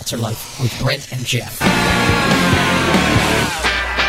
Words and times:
Altar 0.00 0.16
Life 0.16 0.58
with 0.62 0.80
Brent 0.80 1.12
and 1.12 1.26
Geoff. 1.26 1.60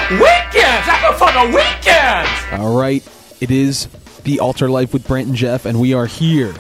Weekends! 0.10 0.88
I 0.88 1.00
go 1.02 1.12
for 1.18 1.30
the 1.34 1.48
weekends! 1.54 2.64
All 2.64 2.80
right, 2.80 3.06
it 3.42 3.52
is 3.52 3.90
the 4.24 4.40
Altar 4.40 4.70
Life 4.70 4.94
with 4.94 5.06
Brent 5.06 5.28
and 5.28 5.36
Geoff, 5.36 5.66
and 5.66 5.82
we 5.82 5.94
are 5.94 6.06
here. 6.06 6.56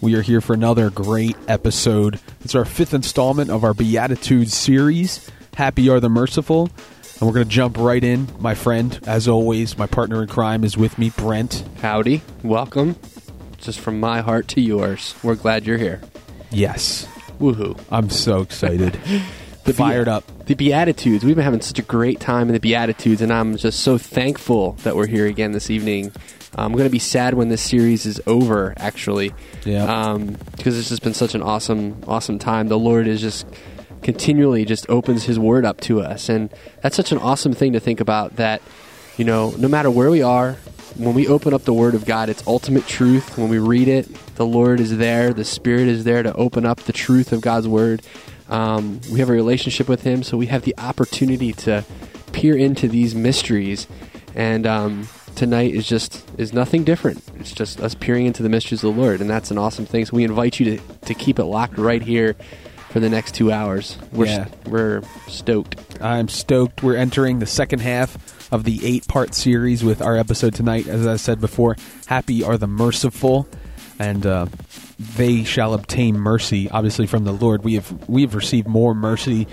We 0.00 0.14
are 0.14 0.22
here 0.22 0.40
for 0.40 0.54
another 0.54 0.88
great 0.88 1.36
episode. 1.46 2.20
It's 2.40 2.54
our 2.54 2.64
fifth 2.64 2.94
installment 2.94 3.50
of 3.50 3.64
our 3.64 3.74
Beatitudes 3.74 4.54
series. 4.54 5.30
Happy 5.56 5.90
are 5.90 6.00
the 6.00 6.08
merciful. 6.08 6.70
And 7.20 7.28
we're 7.28 7.34
going 7.34 7.46
to 7.46 7.52
jump 7.52 7.76
right 7.76 8.02
in. 8.02 8.28
My 8.38 8.54
friend, 8.54 8.98
as 9.06 9.28
always, 9.28 9.76
my 9.76 9.86
partner 9.86 10.22
in 10.22 10.28
crime 10.28 10.64
is 10.64 10.78
with 10.78 10.98
me, 10.98 11.10
Brent. 11.10 11.64
Howdy, 11.82 12.22
welcome. 12.42 12.96
Just 13.58 13.78
from 13.78 14.00
my 14.00 14.22
heart 14.22 14.48
to 14.48 14.62
yours. 14.62 15.14
We're 15.22 15.34
glad 15.34 15.66
you're 15.66 15.76
here. 15.76 16.00
Yes, 16.50 17.06
Woohoo. 17.44 17.78
I'm 17.90 18.08
so 18.08 18.40
excited. 18.40 18.94
the 19.64 19.74
Fired 19.74 20.08
up. 20.08 20.24
The 20.46 20.54
Beatitudes. 20.54 21.24
We've 21.24 21.36
been 21.36 21.44
having 21.44 21.60
such 21.60 21.78
a 21.78 21.82
great 21.82 22.18
time 22.18 22.48
in 22.48 22.54
the 22.54 22.60
Beatitudes, 22.60 23.20
and 23.20 23.30
I'm 23.30 23.58
just 23.58 23.80
so 23.80 23.98
thankful 23.98 24.72
that 24.84 24.96
we're 24.96 25.06
here 25.06 25.26
again 25.26 25.52
this 25.52 25.68
evening. 25.68 26.10
I'm 26.54 26.72
going 26.72 26.84
to 26.84 26.90
be 26.90 26.98
sad 26.98 27.34
when 27.34 27.50
this 27.50 27.60
series 27.60 28.06
is 28.06 28.18
over, 28.26 28.72
actually. 28.78 29.34
Yeah. 29.66 29.84
Um, 29.84 30.38
because 30.56 30.78
it's 30.78 30.88
just 30.88 31.02
been 31.02 31.12
such 31.12 31.34
an 31.34 31.42
awesome, 31.42 32.02
awesome 32.06 32.38
time. 32.38 32.68
The 32.68 32.78
Lord 32.78 33.06
is 33.06 33.20
just 33.20 33.46
continually 34.02 34.64
just 34.64 34.88
opens 34.88 35.24
His 35.24 35.38
Word 35.38 35.66
up 35.66 35.82
to 35.82 36.00
us, 36.00 36.30
and 36.30 36.50
that's 36.80 36.96
such 36.96 37.12
an 37.12 37.18
awesome 37.18 37.52
thing 37.52 37.74
to 37.74 37.80
think 37.80 38.00
about. 38.00 38.36
That 38.36 38.62
you 39.18 39.26
know, 39.26 39.50
no 39.58 39.68
matter 39.68 39.90
where 39.90 40.10
we 40.10 40.22
are, 40.22 40.56
when 40.96 41.14
we 41.14 41.26
open 41.28 41.52
up 41.54 41.62
the 41.62 41.72
Word 41.74 41.94
of 41.94 42.04
God, 42.04 42.28
it's 42.28 42.46
ultimate 42.46 42.86
truth. 42.86 43.36
When 43.36 43.48
we 43.48 43.58
read 43.58 43.88
it, 43.88 44.08
the 44.36 44.46
Lord 44.46 44.80
is 44.80 44.96
there, 44.96 45.32
the 45.32 45.44
Spirit 45.44 45.88
is 45.88 46.04
there 46.04 46.22
to 46.22 46.32
open 46.34 46.64
up 46.64 46.80
the 46.80 46.92
truth 46.92 47.32
of 47.32 47.40
God's 47.40 47.68
Word. 47.68 48.02
Um, 48.48 49.00
we 49.10 49.20
have 49.20 49.28
a 49.28 49.32
relationship 49.32 49.88
with 49.88 50.02
Him, 50.02 50.22
so 50.22 50.36
we 50.36 50.46
have 50.46 50.62
the 50.62 50.74
opportunity 50.78 51.52
to 51.52 51.84
peer 52.32 52.56
into 52.56 52.88
these 52.88 53.14
mysteries. 53.14 53.86
And 54.34 54.66
um, 54.66 55.08
tonight 55.36 55.74
is 55.74 55.86
just 55.86 56.24
is 56.38 56.52
nothing 56.52 56.84
different. 56.84 57.22
It's 57.38 57.52
just 57.52 57.80
us 57.80 57.94
peering 57.94 58.26
into 58.26 58.42
the 58.42 58.48
mysteries 58.48 58.82
of 58.84 58.94
the 58.94 59.00
Lord, 59.00 59.20
and 59.20 59.30
that's 59.30 59.50
an 59.50 59.58
awesome 59.58 59.86
thing. 59.86 60.04
So 60.04 60.16
we 60.16 60.24
invite 60.24 60.60
you 60.60 60.76
to, 60.76 60.82
to 61.06 61.14
keep 61.14 61.38
it 61.38 61.44
locked 61.44 61.78
right 61.78 62.02
here 62.02 62.34
for 62.90 63.00
the 63.00 63.08
next 63.08 63.34
two 63.34 63.50
hours. 63.50 63.96
We're 64.12 64.26
Yeah. 64.26 64.48
we're 64.66 65.02
stoked. 65.28 65.76
I'm 66.00 66.28
stoked. 66.28 66.82
We're 66.82 66.96
entering 66.96 67.38
the 67.40 67.46
second 67.46 67.80
half 67.80 68.43
of 68.54 68.62
the 68.62 68.86
eight 68.86 69.08
part 69.08 69.34
series 69.34 69.82
with 69.82 70.00
our 70.00 70.16
episode 70.16 70.54
tonight. 70.54 70.86
As 70.86 71.08
I 71.08 71.16
said 71.16 71.40
before, 71.40 71.76
happy 72.06 72.44
are 72.44 72.56
the 72.56 72.68
merciful, 72.68 73.48
and 73.98 74.24
uh, 74.24 74.46
they 75.16 75.42
shall 75.42 75.74
obtain 75.74 76.16
mercy. 76.16 76.70
Obviously, 76.70 77.08
from 77.08 77.24
the 77.24 77.32
Lord, 77.32 77.64
we 77.64 77.74
have 77.74 78.08
we 78.08 78.22
have 78.22 78.36
received 78.36 78.68
more 78.68 78.94
mercy 78.94 79.48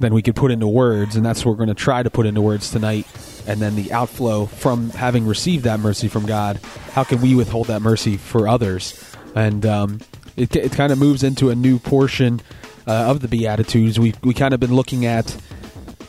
than 0.00 0.12
we 0.12 0.22
could 0.22 0.34
put 0.34 0.50
into 0.50 0.66
words, 0.66 1.14
and 1.14 1.24
that's 1.24 1.44
what 1.44 1.52
we're 1.52 1.64
going 1.64 1.68
to 1.68 1.74
try 1.74 2.02
to 2.02 2.10
put 2.10 2.26
into 2.26 2.40
words 2.42 2.70
tonight. 2.70 3.06
And 3.46 3.60
then 3.60 3.76
the 3.76 3.92
outflow 3.92 4.46
from 4.46 4.90
having 4.90 5.24
received 5.24 5.62
that 5.64 5.78
mercy 5.78 6.08
from 6.08 6.26
God, 6.26 6.58
how 6.92 7.04
can 7.04 7.20
we 7.20 7.36
withhold 7.36 7.68
that 7.68 7.80
mercy 7.80 8.16
for 8.16 8.48
others? 8.48 9.00
And 9.36 9.64
um, 9.64 10.00
it, 10.36 10.54
it 10.56 10.72
kind 10.72 10.92
of 10.92 10.98
moves 10.98 11.22
into 11.22 11.50
a 11.50 11.54
new 11.54 11.78
portion 11.78 12.40
uh, 12.88 12.92
of 12.92 13.20
the 13.20 13.28
Beatitudes. 13.28 14.00
We 14.00 14.14
we 14.24 14.34
kind 14.34 14.52
of 14.52 14.58
been 14.58 14.74
looking 14.74 15.06
at 15.06 15.36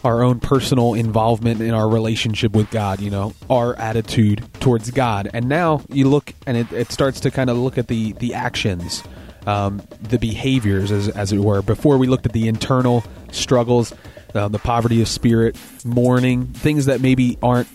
our 0.04 0.22
own 0.22 0.40
personal 0.40 0.94
involvement 0.94 1.62
in 1.62 1.74
our 1.74 1.88
relationship 1.88 2.54
with 2.54 2.70
God, 2.72 3.00
you 3.00 3.10
know, 3.10 3.34
our 3.50 3.76
attitude 3.76 4.44
towards 4.60 4.92
God. 4.92 5.30
And 5.34 5.48
now 5.48 5.82
you 5.90 6.10
look 6.10 6.34
and 6.46 6.58
it, 6.58 6.72
it 6.74 6.92
starts 6.92 7.22
to 7.22 7.32
kind 7.32 7.50
of 7.50 7.58
look 7.58 7.78
at 7.78 7.88
the, 7.88 8.12
the 8.14 8.34
actions, 8.34 9.04
um, 9.46 9.82
the 10.02 10.20
behaviors, 10.20 10.92
as, 10.92 11.08
as 11.10 11.32
it 11.32 11.40
were. 11.40 11.62
Before 11.62 11.98
we 11.98 12.08
looked 12.08 12.26
at 12.26 12.34
the 12.34 12.48
internal 12.48 13.04
struggles, 13.32 13.94
uh, 14.36 14.48
the 14.50 14.60
poverty 14.60 15.02
of 15.02 15.08
spirit, 15.08 15.58
mourning, 15.86 16.48
things 16.48 16.88
that 16.88 17.00
maybe 17.00 17.38
aren't 17.42 17.70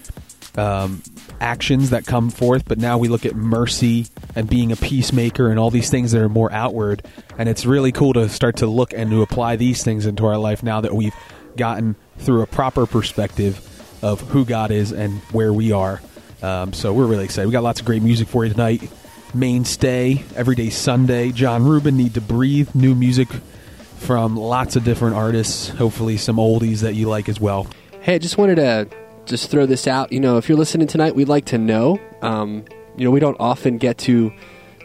um, 0.58 1.02
actions 1.40 1.90
that 1.90 2.04
come 2.04 2.30
forth, 2.30 2.64
but 2.66 2.78
now 2.78 2.98
we 2.98 3.08
look 3.08 3.24
at 3.24 3.34
mercy 3.34 4.06
and 4.34 4.50
being 4.50 4.72
a 4.72 4.76
peacemaker 4.76 5.48
and 5.48 5.58
all 5.58 5.70
these 5.70 5.88
things 5.88 6.12
that 6.12 6.20
are 6.20 6.28
more 6.28 6.52
outward. 6.52 7.06
And 7.38 7.48
it's 7.48 7.64
really 7.64 7.92
cool 7.92 8.12
to 8.14 8.28
start 8.28 8.56
to 8.56 8.66
look 8.66 8.92
and 8.92 9.10
to 9.12 9.22
apply 9.22 9.56
these 9.56 9.82
things 9.82 10.04
into 10.04 10.26
our 10.26 10.36
life 10.36 10.62
now 10.62 10.80
that 10.80 10.94
we've 10.94 11.14
gotten 11.56 11.96
through 12.18 12.42
a 12.42 12.46
proper 12.46 12.86
perspective 12.86 13.64
of 14.02 14.20
who 14.20 14.44
God 14.44 14.70
is 14.70 14.92
and 14.92 15.18
where 15.32 15.52
we 15.52 15.72
are. 15.72 16.00
Um, 16.42 16.72
so 16.72 16.92
we're 16.92 17.06
really 17.06 17.24
excited. 17.24 17.46
We 17.46 17.52
got 17.52 17.62
lots 17.62 17.80
of 17.80 17.86
great 17.86 18.02
music 18.02 18.28
for 18.28 18.44
you 18.44 18.52
tonight. 18.52 18.88
Mainstay, 19.34 20.24
Everyday 20.36 20.70
Sunday, 20.70 21.32
John 21.32 21.64
Rubin, 21.64 21.96
Need 21.96 22.14
to 22.14 22.20
Breathe, 22.20 22.74
new 22.74 22.94
music 22.94 23.28
from 23.96 24.36
lots 24.36 24.76
of 24.76 24.84
different 24.84 25.16
artists. 25.16 25.68
Hopefully, 25.68 26.16
some 26.16 26.36
oldies 26.36 26.80
that 26.80 26.94
you 26.94 27.08
like 27.08 27.28
as 27.28 27.40
well. 27.40 27.66
Hey, 28.00 28.14
I 28.14 28.18
just 28.18 28.38
wanted 28.38 28.56
to 28.56 28.88
just 29.26 29.50
throw 29.50 29.66
this 29.66 29.86
out. 29.86 30.12
You 30.12 30.20
know, 30.20 30.38
if 30.38 30.48
you're 30.48 30.56
listening 30.56 30.86
tonight, 30.86 31.14
we'd 31.14 31.28
like 31.28 31.46
to 31.46 31.58
know. 31.58 32.00
Um, 32.22 32.64
you 32.96 33.04
know, 33.04 33.10
we 33.10 33.20
don't 33.20 33.36
often 33.38 33.78
get 33.78 33.98
to 33.98 34.32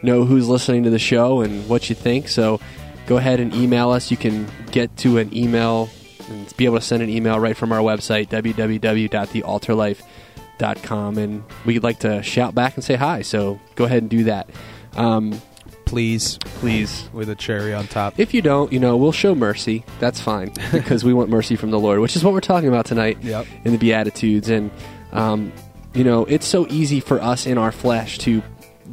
know 0.02 0.26
who's 0.26 0.50
listening 0.50 0.84
to 0.84 0.90
the 0.90 1.00
show 1.00 1.42
and 1.42 1.68
what 1.70 1.90
you 1.90 1.96
think. 1.96 2.28
So 2.28 2.60
go 3.06 3.18
ahead 3.18 3.40
and 3.40 3.54
email 3.54 3.92
us. 3.92 4.12
You 4.12 4.18
can 4.18 4.48
get 4.72 4.96
to 4.98 5.18
an 5.18 5.36
email 5.36 5.90
and 6.30 6.56
be 6.58 6.66
able 6.66 6.78
to 6.78 6.82
send 6.82 7.02
an 7.04 7.10
email 7.10 7.40
right 7.40 7.56
from 7.58 7.72
our 7.72 7.80
website, 7.80 8.28
www.thealtarlife.com. 8.30 11.18
And 11.18 11.44
we'd 11.66 11.84
like 11.84 12.00
to 12.00 12.24
shout 12.24 12.56
back 12.56 12.76
and 12.76 12.84
say 12.84 12.96
hi. 12.96 13.22
So 13.22 13.60
go 13.76 13.86
ahead 13.86 14.02
and 14.04 14.10
do 14.10 14.24
that. 14.26 14.50
Um, 14.96 15.40
Please, 15.86 16.40
please 16.44 17.08
with 17.14 17.30
a 17.30 17.36
cherry 17.36 17.72
on 17.72 17.86
top. 17.86 18.20
if 18.20 18.34
you 18.34 18.42
don't, 18.42 18.74
you 18.74 18.80
know, 18.80 18.98
we'll 18.98 19.12
show 19.12 19.36
mercy. 19.36 19.86
That's 20.00 20.20
fine 20.20 20.52
because 20.72 21.04
we 21.04 21.14
want 21.14 21.30
mercy 21.30 21.56
from 21.56 21.70
the 21.70 21.80
Lord, 21.80 22.00
which 22.00 22.16
is 22.16 22.24
what 22.24 22.34
we're 22.34 22.40
talking 22.40 22.68
about 22.68 22.88
tonight 22.88 23.20
Yep. 23.22 23.46
in 23.64 23.74
the 23.74 23.78
Beatitudes. 23.78 24.50
And, 24.50 24.72
um, 25.12 25.52
you 25.94 26.04
know, 26.04 26.26
it's 26.26 26.48
so 26.48 26.66
easy 26.70 27.00
for 27.00 27.22
us 27.22 27.46
in 27.46 27.60
our 27.60 27.72
flesh 27.72 28.18
to 28.20 28.42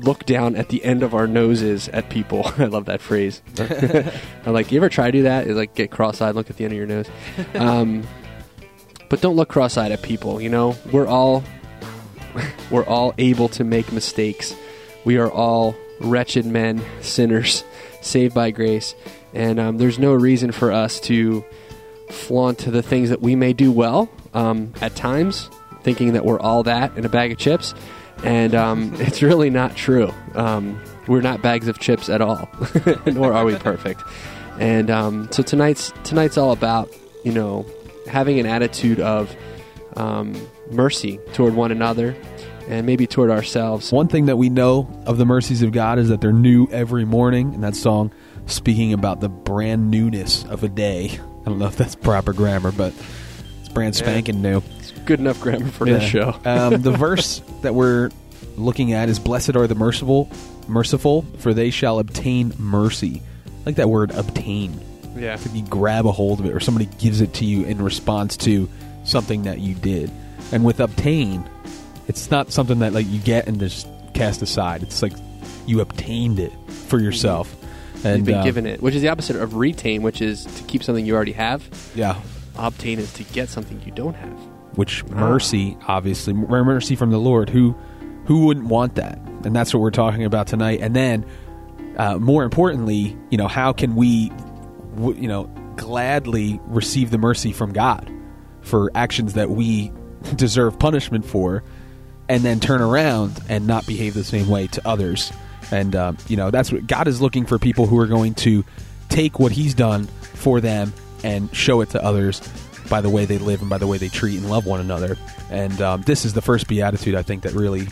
look 0.04 0.24
down 0.26 0.56
at 0.56 0.68
the 0.68 0.84
end 0.84 1.02
of 1.02 1.14
our 1.14 1.26
noses 1.26 1.88
at 1.88 2.10
people. 2.10 2.42
I 2.58 2.66
love 2.66 2.86
that 2.86 3.00
phrase. 3.00 3.42
I'm 4.46 4.52
like, 4.52 4.72
you 4.72 4.78
ever 4.78 4.88
try 4.88 5.06
to 5.06 5.12
do 5.12 5.22
that? 5.24 5.46
Is 5.46 5.56
like 5.56 5.74
get 5.74 5.90
cross-eyed, 5.90 6.34
look 6.34 6.50
at 6.50 6.56
the 6.56 6.64
end 6.64 6.72
of 6.72 6.78
your 6.78 6.86
nose. 6.86 7.08
Um, 7.54 8.06
but 9.08 9.20
don't 9.20 9.36
look 9.36 9.48
cross-eyed 9.48 9.92
at 9.92 10.02
people. 10.02 10.40
You 10.40 10.48
know, 10.48 10.76
we're 10.92 11.06
all 11.06 11.44
we're 12.70 12.86
all 12.86 13.14
able 13.18 13.48
to 13.50 13.64
make 13.64 13.92
mistakes. 13.92 14.54
We 15.04 15.18
are 15.18 15.30
all 15.30 15.74
wretched 16.00 16.46
men, 16.46 16.82
sinners, 17.00 17.64
saved 18.00 18.34
by 18.34 18.50
grace, 18.50 18.94
and 19.34 19.58
um, 19.58 19.78
there's 19.78 19.98
no 19.98 20.14
reason 20.14 20.52
for 20.52 20.72
us 20.72 21.00
to 21.00 21.44
flaunt 22.10 22.58
the 22.58 22.82
things 22.82 23.10
that 23.10 23.20
we 23.20 23.36
may 23.36 23.52
do 23.52 23.70
well 23.72 24.08
um, 24.34 24.72
at 24.80 24.94
times, 24.96 25.48
thinking 25.82 26.12
that 26.12 26.24
we're 26.24 26.40
all 26.40 26.62
that 26.64 26.96
in 26.96 27.04
a 27.04 27.08
bag 27.08 27.32
of 27.32 27.38
chips, 27.38 27.74
and 28.24 28.54
um, 28.54 28.94
it's 28.98 29.22
really 29.22 29.50
not 29.50 29.76
true. 29.76 30.12
Um, 30.34 30.80
we're 31.06 31.20
not 31.20 31.42
bags 31.42 31.68
of 31.68 31.78
chips 31.78 32.08
at 32.08 32.20
all, 32.20 32.48
nor 33.06 33.32
are 33.32 33.44
we 33.44 33.56
perfect. 33.56 34.02
And 34.58 34.90
um, 34.90 35.28
so 35.32 35.42
tonight's 35.42 35.92
tonight's 36.04 36.36
all 36.36 36.52
about 36.52 36.90
you 37.24 37.32
know 37.32 37.66
having 38.06 38.38
an 38.38 38.46
attitude 38.46 39.00
of 39.00 39.34
um, 39.96 40.34
mercy 40.70 41.18
toward 41.32 41.54
one 41.54 41.72
another 41.72 42.16
and 42.68 42.86
maybe 42.86 43.06
toward 43.06 43.30
ourselves. 43.30 43.90
One 43.90 44.08
thing 44.08 44.26
that 44.26 44.36
we 44.36 44.48
know 44.48 44.88
of 45.06 45.18
the 45.18 45.26
mercies 45.26 45.62
of 45.62 45.72
God 45.72 45.98
is 45.98 46.08
that 46.08 46.20
they're 46.20 46.32
new 46.32 46.68
every 46.70 47.04
morning, 47.04 47.54
and 47.54 47.64
that 47.64 47.74
song 47.74 48.12
speaking 48.46 48.92
about 48.92 49.20
the 49.20 49.28
brand 49.28 49.90
newness 49.90 50.44
of 50.44 50.62
a 50.62 50.68
day. 50.68 51.10
I 51.40 51.44
don't 51.48 51.58
know 51.58 51.66
if 51.66 51.76
that's 51.76 51.94
proper 51.94 52.32
grammar, 52.32 52.70
but 52.70 52.92
it's 53.60 53.68
brand 53.68 53.96
spanking 53.96 54.42
new. 54.42 54.62
Good 55.04 55.20
enough 55.20 55.40
grammar 55.40 55.68
for 55.68 55.84
this 55.86 56.02
show. 56.02 56.38
um, 56.44 56.82
the 56.82 56.92
verse 56.92 57.42
that 57.62 57.74
we're 57.74 58.10
looking 58.56 58.92
at 58.92 59.08
is 59.08 59.18
"Blessed 59.18 59.56
are 59.56 59.66
the 59.66 59.74
merciful, 59.74 60.30
merciful, 60.68 61.22
for 61.38 61.54
they 61.54 61.70
shall 61.70 61.98
obtain 61.98 62.52
mercy." 62.58 63.22
I 63.46 63.50
like 63.66 63.76
that 63.76 63.88
word 63.88 64.10
"obtain." 64.12 64.78
yeah. 65.16 65.34
If 65.34 65.54
you 65.54 65.62
grab 65.64 66.06
a 66.06 66.12
hold 66.12 66.40
of 66.40 66.46
it, 66.46 66.54
or 66.54 66.60
somebody 66.60 66.86
gives 66.98 67.20
it 67.20 67.34
to 67.34 67.44
you 67.44 67.64
in 67.64 67.82
response 67.82 68.36
to 68.38 68.68
something 69.04 69.42
that 69.42 69.58
you 69.58 69.74
did, 69.74 70.10
and 70.52 70.64
with 70.64 70.80
"obtain," 70.80 71.48
it's 72.08 72.30
not 72.30 72.52
something 72.52 72.78
that 72.80 72.92
like 72.92 73.06
you 73.08 73.18
get 73.20 73.46
and 73.48 73.58
just 73.58 73.88
cast 74.14 74.42
aside. 74.42 74.82
It's 74.82 75.02
like 75.02 75.12
you 75.66 75.80
obtained 75.80 76.38
it 76.38 76.52
for 76.88 76.98
yourself. 77.00 77.54
And 78.02 78.18
You've 78.18 78.26
been 78.26 78.34
uh, 78.36 78.44
given 78.44 78.66
it, 78.66 78.80
which 78.80 78.94
is 78.94 79.02
the 79.02 79.08
opposite 79.08 79.36
of 79.36 79.56
retain, 79.56 80.02
which 80.02 80.22
is 80.22 80.44
to 80.46 80.62
keep 80.64 80.82
something 80.82 81.04
you 81.04 81.14
already 81.14 81.32
have. 81.32 81.62
yeah, 81.94 82.18
Obtain 82.56 82.98
is 82.98 83.12
to 83.14 83.24
get 83.24 83.48
something 83.48 83.80
you 83.84 83.92
don't 83.92 84.14
have. 84.14 84.38
Which 84.74 85.04
mercy 85.06 85.76
obviously 85.88 86.32
mercy 86.32 86.94
from 86.94 87.10
the 87.10 87.18
lord 87.18 87.48
who 87.48 87.74
who 88.26 88.46
wouldn't 88.46 88.66
want 88.66 88.94
that? 88.94 89.18
And 89.44 89.56
that's 89.56 89.74
what 89.74 89.80
we're 89.80 89.90
talking 89.90 90.24
about 90.24 90.46
tonight. 90.46 90.80
And 90.82 90.94
then 90.94 91.26
uh, 91.96 92.18
more 92.18 92.44
importantly 92.44 93.16
you 93.30 93.38
know 93.38 93.48
how 93.48 93.72
can 93.72 93.96
we 93.96 94.30
you 94.96 95.28
know 95.28 95.44
gladly 95.76 96.60
receive 96.66 97.10
the 97.10 97.18
mercy 97.18 97.52
from 97.52 97.72
god 97.72 98.10
for 98.60 98.90
actions 98.94 99.32
that 99.32 99.50
we 99.50 99.92
deserve 100.36 100.78
punishment 100.78 101.24
for 101.24 101.64
and 102.28 102.44
then 102.44 102.60
turn 102.60 102.80
around 102.80 103.40
and 103.48 103.66
not 103.66 103.86
behave 103.86 104.14
the 104.14 104.24
same 104.24 104.48
way 104.48 104.66
to 104.68 104.86
others? 104.86 105.32
And 105.72 105.96
um, 105.96 106.16
you 106.28 106.36
know 106.36 106.50
that's 106.50 106.70
what 106.70 106.86
god 106.86 107.08
is 107.08 107.20
looking 107.20 107.46
for 107.46 107.58
people 107.58 107.86
who 107.86 107.98
are 107.98 108.06
going 108.06 108.34
to 108.34 108.64
take 109.08 109.38
what 109.40 109.50
He's 109.52 109.74
done 109.74 110.06
for 110.34 110.60
them 110.60 110.92
and 111.24 111.54
show 111.54 111.80
it 111.80 111.90
to 111.90 112.02
others 112.02 112.40
by 112.90 113.00
the 113.00 113.08
way 113.08 113.24
they 113.24 113.38
live 113.38 113.60
and 113.62 113.70
by 113.70 113.78
the 113.78 113.86
way 113.86 113.96
they 113.96 114.08
treat 114.08 114.36
and 114.38 114.50
love 114.50 114.66
one 114.66 114.80
another. 114.80 115.16
And 115.50 115.80
um, 115.80 116.02
this 116.02 116.26
is 116.26 116.34
the 116.34 116.42
first 116.42 116.68
beatitude 116.68 117.14
I 117.14 117.22
think 117.22 117.44
that 117.44 117.52
really 117.54 117.88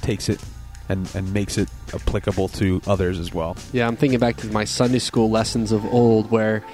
takes 0.00 0.28
it 0.28 0.42
and, 0.88 1.08
and 1.14 1.32
makes 1.32 1.58
it 1.58 1.68
applicable 1.94 2.48
to 2.48 2.80
others 2.86 3.18
as 3.20 3.32
well. 3.32 3.56
Yeah, 3.72 3.86
I'm 3.86 3.94
thinking 3.96 4.18
back 4.18 4.38
to 4.38 4.46
my 4.48 4.64
Sunday 4.64 4.98
school 4.98 5.30
lessons 5.30 5.70
of 5.70 5.84
old 5.84 6.30
where 6.30 6.64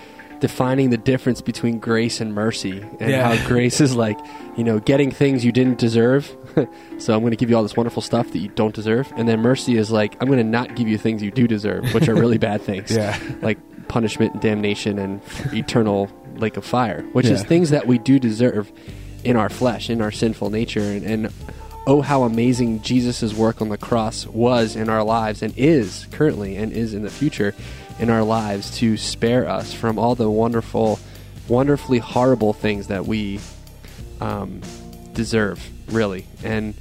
defining 0.40 0.90
the 0.90 0.96
difference 0.98 1.40
between 1.40 1.78
grace 1.78 2.20
and 2.20 2.34
mercy 2.34 2.80
and 3.00 3.10
Yeah. 3.10 3.34
how 3.34 3.48
grace 3.48 3.80
is 3.80 3.96
like, 3.96 4.18
you 4.56 4.62
know, 4.64 4.78
getting 4.78 5.10
things 5.10 5.44
you 5.44 5.52
didn't 5.52 5.78
deserve. 5.78 6.30
so 6.98 7.14
I'm 7.14 7.20
going 7.20 7.30
to 7.30 7.36
give 7.36 7.50
you 7.50 7.56
all 7.56 7.62
this 7.62 7.76
wonderful 7.76 8.02
stuff 8.02 8.30
that 8.32 8.38
you 8.38 8.48
don't 8.48 8.74
deserve. 8.74 9.10
And 9.16 9.28
then 9.28 9.40
mercy 9.40 9.76
is 9.76 9.90
like, 9.90 10.14
I'm 10.20 10.26
going 10.28 10.38
to 10.38 10.44
not 10.44 10.76
give 10.76 10.86
you 10.86 10.98
things 10.98 11.22
you 11.22 11.30
do 11.30 11.46
deserve, 11.48 11.92
which 11.94 12.08
are 12.08 12.14
really 12.14 12.38
bad 12.38 12.62
things. 12.62 12.90
Yeah. 12.96 13.18
Like 13.42 13.58
punishment 13.88 14.34
and 14.34 14.42
damnation 14.42 14.98
and 14.98 15.20
eternal 15.52 16.10
lake 16.36 16.56
of 16.56 16.64
fire, 16.64 17.02
which 17.12 17.26
is 17.26 17.42
things 17.42 17.70
that 17.70 17.86
we 17.86 17.98
do 17.98 18.18
deserve 18.18 18.70
in 19.22 19.36
our 19.36 19.48
flesh, 19.48 19.88
in 19.88 20.00
our 20.00 20.10
sinful 20.10 20.50
nature. 20.50 20.80
And, 20.80 21.04
and 21.04 21.32
oh, 21.86 22.00
how 22.00 22.22
amazing 22.22 22.82
Jesus' 22.82 23.34
work 23.34 23.60
on 23.60 23.68
the 23.68 23.78
cross 23.78 24.26
was 24.26 24.76
in 24.76 24.88
our 24.88 25.02
lives 25.02 25.42
and 25.42 25.56
is 25.56 26.06
currently 26.12 26.56
and 26.56 26.72
is 26.72 26.94
in 26.94 27.02
the 27.02 27.10
future 27.10 27.54
in 27.98 28.10
our 28.10 28.22
lives 28.22 28.76
to 28.78 28.96
spare 28.96 29.48
us 29.48 29.72
from 29.72 29.98
all 29.98 30.14
the 30.14 30.28
wonderful, 30.28 30.98
wonderfully 31.48 31.98
horrible 31.98 32.52
things 32.52 32.88
that 32.88 33.06
we 33.06 33.38
um, 34.20 34.60
deserve, 35.12 35.64
really. 35.92 36.26
And 36.42 36.74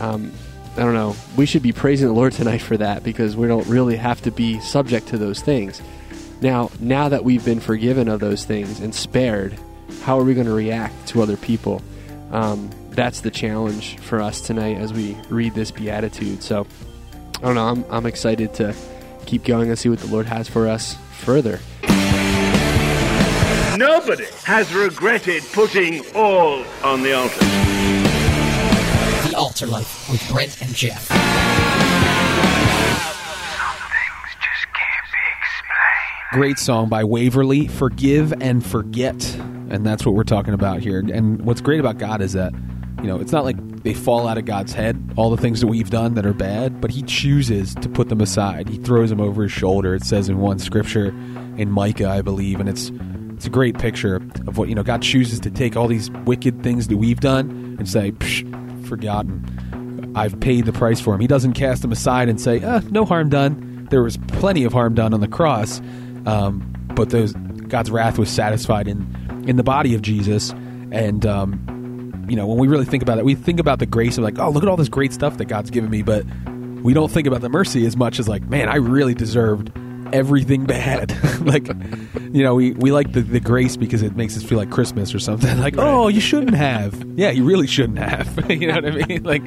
um, 0.00 0.32
I 0.76 0.80
don't 0.80 0.94
know, 0.94 1.16
we 1.36 1.46
should 1.46 1.62
be 1.62 1.72
praising 1.72 2.06
the 2.06 2.14
Lord 2.14 2.32
tonight 2.32 2.62
for 2.62 2.76
that 2.76 3.02
because 3.02 3.36
we 3.36 3.48
don't 3.48 3.66
really 3.66 3.96
have 3.96 4.22
to 4.22 4.30
be 4.30 4.60
subject 4.60 5.08
to 5.08 5.18
those 5.18 5.40
things. 5.40 5.82
Now, 6.42 6.70
now 6.80 7.08
that 7.08 7.22
we've 7.22 7.44
been 7.44 7.60
forgiven 7.60 8.08
of 8.08 8.18
those 8.18 8.44
things 8.44 8.80
and 8.80 8.92
spared, 8.92 9.56
how 10.02 10.18
are 10.18 10.24
we 10.24 10.34
going 10.34 10.48
to 10.48 10.52
react 10.52 11.06
to 11.08 11.22
other 11.22 11.36
people? 11.36 11.80
Um, 12.32 12.68
that's 12.90 13.20
the 13.20 13.30
challenge 13.30 13.96
for 13.98 14.20
us 14.20 14.40
tonight 14.40 14.76
as 14.76 14.92
we 14.92 15.16
read 15.28 15.54
this 15.54 15.70
beatitude. 15.70 16.42
So, 16.42 16.66
I 17.36 17.42
don't 17.42 17.54
know. 17.54 17.68
I'm, 17.68 17.84
I'm 17.90 18.06
excited 18.06 18.54
to 18.54 18.74
keep 19.24 19.44
going 19.44 19.68
and 19.68 19.78
see 19.78 19.88
what 19.88 20.00
the 20.00 20.08
Lord 20.08 20.26
has 20.26 20.48
for 20.48 20.66
us 20.66 20.96
further. 21.12 21.60
Nobody 23.78 24.26
has 24.42 24.74
regretted 24.74 25.44
putting 25.52 26.04
all 26.12 26.64
on 26.82 27.04
the 27.04 27.12
altar. 27.12 27.38
The 29.28 29.34
Altar 29.36 29.66
Life 29.66 30.10
with 30.10 30.28
Brent 30.28 30.60
and 30.60 30.74
Geoff. 30.74 31.08
Great 36.32 36.58
song 36.58 36.88
by 36.88 37.04
Waverly, 37.04 37.68
Forgive 37.68 38.32
and 38.40 38.64
Forget. 38.64 39.22
And 39.68 39.84
that's 39.84 40.06
what 40.06 40.14
we're 40.14 40.24
talking 40.24 40.54
about 40.54 40.80
here. 40.80 40.98
And 40.98 41.42
what's 41.42 41.60
great 41.60 41.78
about 41.78 41.98
God 41.98 42.22
is 42.22 42.32
that, 42.32 42.54
you 43.02 43.06
know, 43.06 43.20
it's 43.20 43.32
not 43.32 43.44
like 43.44 43.58
they 43.82 43.92
fall 43.92 44.26
out 44.26 44.38
of 44.38 44.46
God's 44.46 44.72
head, 44.72 45.12
all 45.16 45.28
the 45.28 45.36
things 45.36 45.60
that 45.60 45.66
we've 45.66 45.90
done 45.90 46.14
that 46.14 46.24
are 46.24 46.32
bad, 46.32 46.80
but 46.80 46.90
He 46.90 47.02
chooses 47.02 47.74
to 47.74 47.88
put 47.90 48.08
them 48.08 48.22
aside. 48.22 48.70
He 48.70 48.78
throws 48.78 49.10
them 49.10 49.20
over 49.20 49.42
His 49.42 49.52
shoulder. 49.52 49.94
It 49.94 50.04
says 50.04 50.30
in 50.30 50.38
one 50.38 50.58
scripture 50.58 51.08
in 51.58 51.70
Micah, 51.70 52.08
I 52.08 52.22
believe, 52.22 52.60
and 52.60 52.68
it's 52.68 52.90
it's 53.34 53.44
a 53.44 53.50
great 53.50 53.78
picture 53.78 54.16
of 54.46 54.56
what, 54.56 54.70
you 54.70 54.74
know, 54.74 54.82
God 54.82 55.02
chooses 55.02 55.38
to 55.40 55.50
take 55.50 55.76
all 55.76 55.86
these 55.86 56.10
wicked 56.24 56.62
things 56.62 56.88
that 56.88 56.96
we've 56.96 57.20
done 57.20 57.76
and 57.78 57.86
say, 57.86 58.12
Psh, 58.12 58.86
forgotten. 58.88 60.12
I've 60.16 60.40
paid 60.40 60.64
the 60.64 60.72
price 60.72 60.98
for 60.98 61.12
them. 61.12 61.20
He 61.20 61.26
doesn't 61.26 61.52
cast 61.52 61.82
them 61.82 61.92
aside 61.92 62.30
and 62.30 62.40
say, 62.40 62.62
uh, 62.62 62.80
no 62.90 63.04
harm 63.04 63.28
done. 63.28 63.86
There 63.90 64.02
was 64.02 64.16
plenty 64.28 64.64
of 64.64 64.72
harm 64.72 64.94
done 64.94 65.12
on 65.12 65.20
the 65.20 65.28
cross, 65.28 65.82
um, 66.26 66.74
but 66.94 67.10
those 67.10 67.32
God's 67.68 67.90
wrath 67.90 68.18
was 68.18 68.30
satisfied 68.30 68.88
in 68.88 69.44
in 69.46 69.56
the 69.56 69.62
body 69.62 69.94
of 69.94 70.02
Jesus. 70.02 70.50
And 70.90 71.24
um, 71.26 72.24
you 72.28 72.36
know, 72.36 72.46
when 72.46 72.58
we 72.58 72.68
really 72.68 72.84
think 72.84 73.02
about 73.02 73.18
it, 73.18 73.24
we 73.24 73.34
think 73.34 73.60
about 73.60 73.78
the 73.78 73.86
grace 73.86 74.18
of 74.18 74.24
like, 74.24 74.38
oh, 74.38 74.50
look 74.50 74.62
at 74.62 74.68
all 74.68 74.76
this 74.76 74.88
great 74.88 75.12
stuff 75.12 75.38
that 75.38 75.46
God's 75.46 75.70
given 75.70 75.90
me, 75.90 76.02
but 76.02 76.24
we 76.82 76.94
don't 76.94 77.10
think 77.10 77.26
about 77.26 77.40
the 77.40 77.48
mercy 77.48 77.86
as 77.86 77.96
much 77.96 78.18
as 78.18 78.28
like, 78.28 78.42
man, 78.44 78.68
I 78.68 78.76
really 78.76 79.14
deserved 79.14 79.70
everything 80.12 80.64
bad. 80.64 81.12
like, 81.46 81.66
you 82.32 82.42
know, 82.42 82.54
we, 82.54 82.72
we 82.72 82.92
like 82.92 83.12
the, 83.12 83.22
the 83.22 83.40
grace 83.40 83.76
because 83.76 84.02
it 84.02 84.16
makes 84.16 84.36
us 84.36 84.42
feel 84.42 84.58
like 84.58 84.70
Christmas 84.70 85.14
or 85.14 85.18
something. 85.18 85.52
Like, 85.62 85.76
oh, 85.78 86.08
you 86.08 86.20
shouldn't 86.20 86.56
have. 86.56 87.04
Yeah, 87.16 87.30
you 87.30 87.44
really 87.44 87.68
shouldn't 87.68 87.98
have. 87.98 88.50
you 88.50 88.66
know 88.66 88.74
what 88.74 88.86
I 88.86 89.06
mean? 89.06 89.22
Like, 89.22 89.42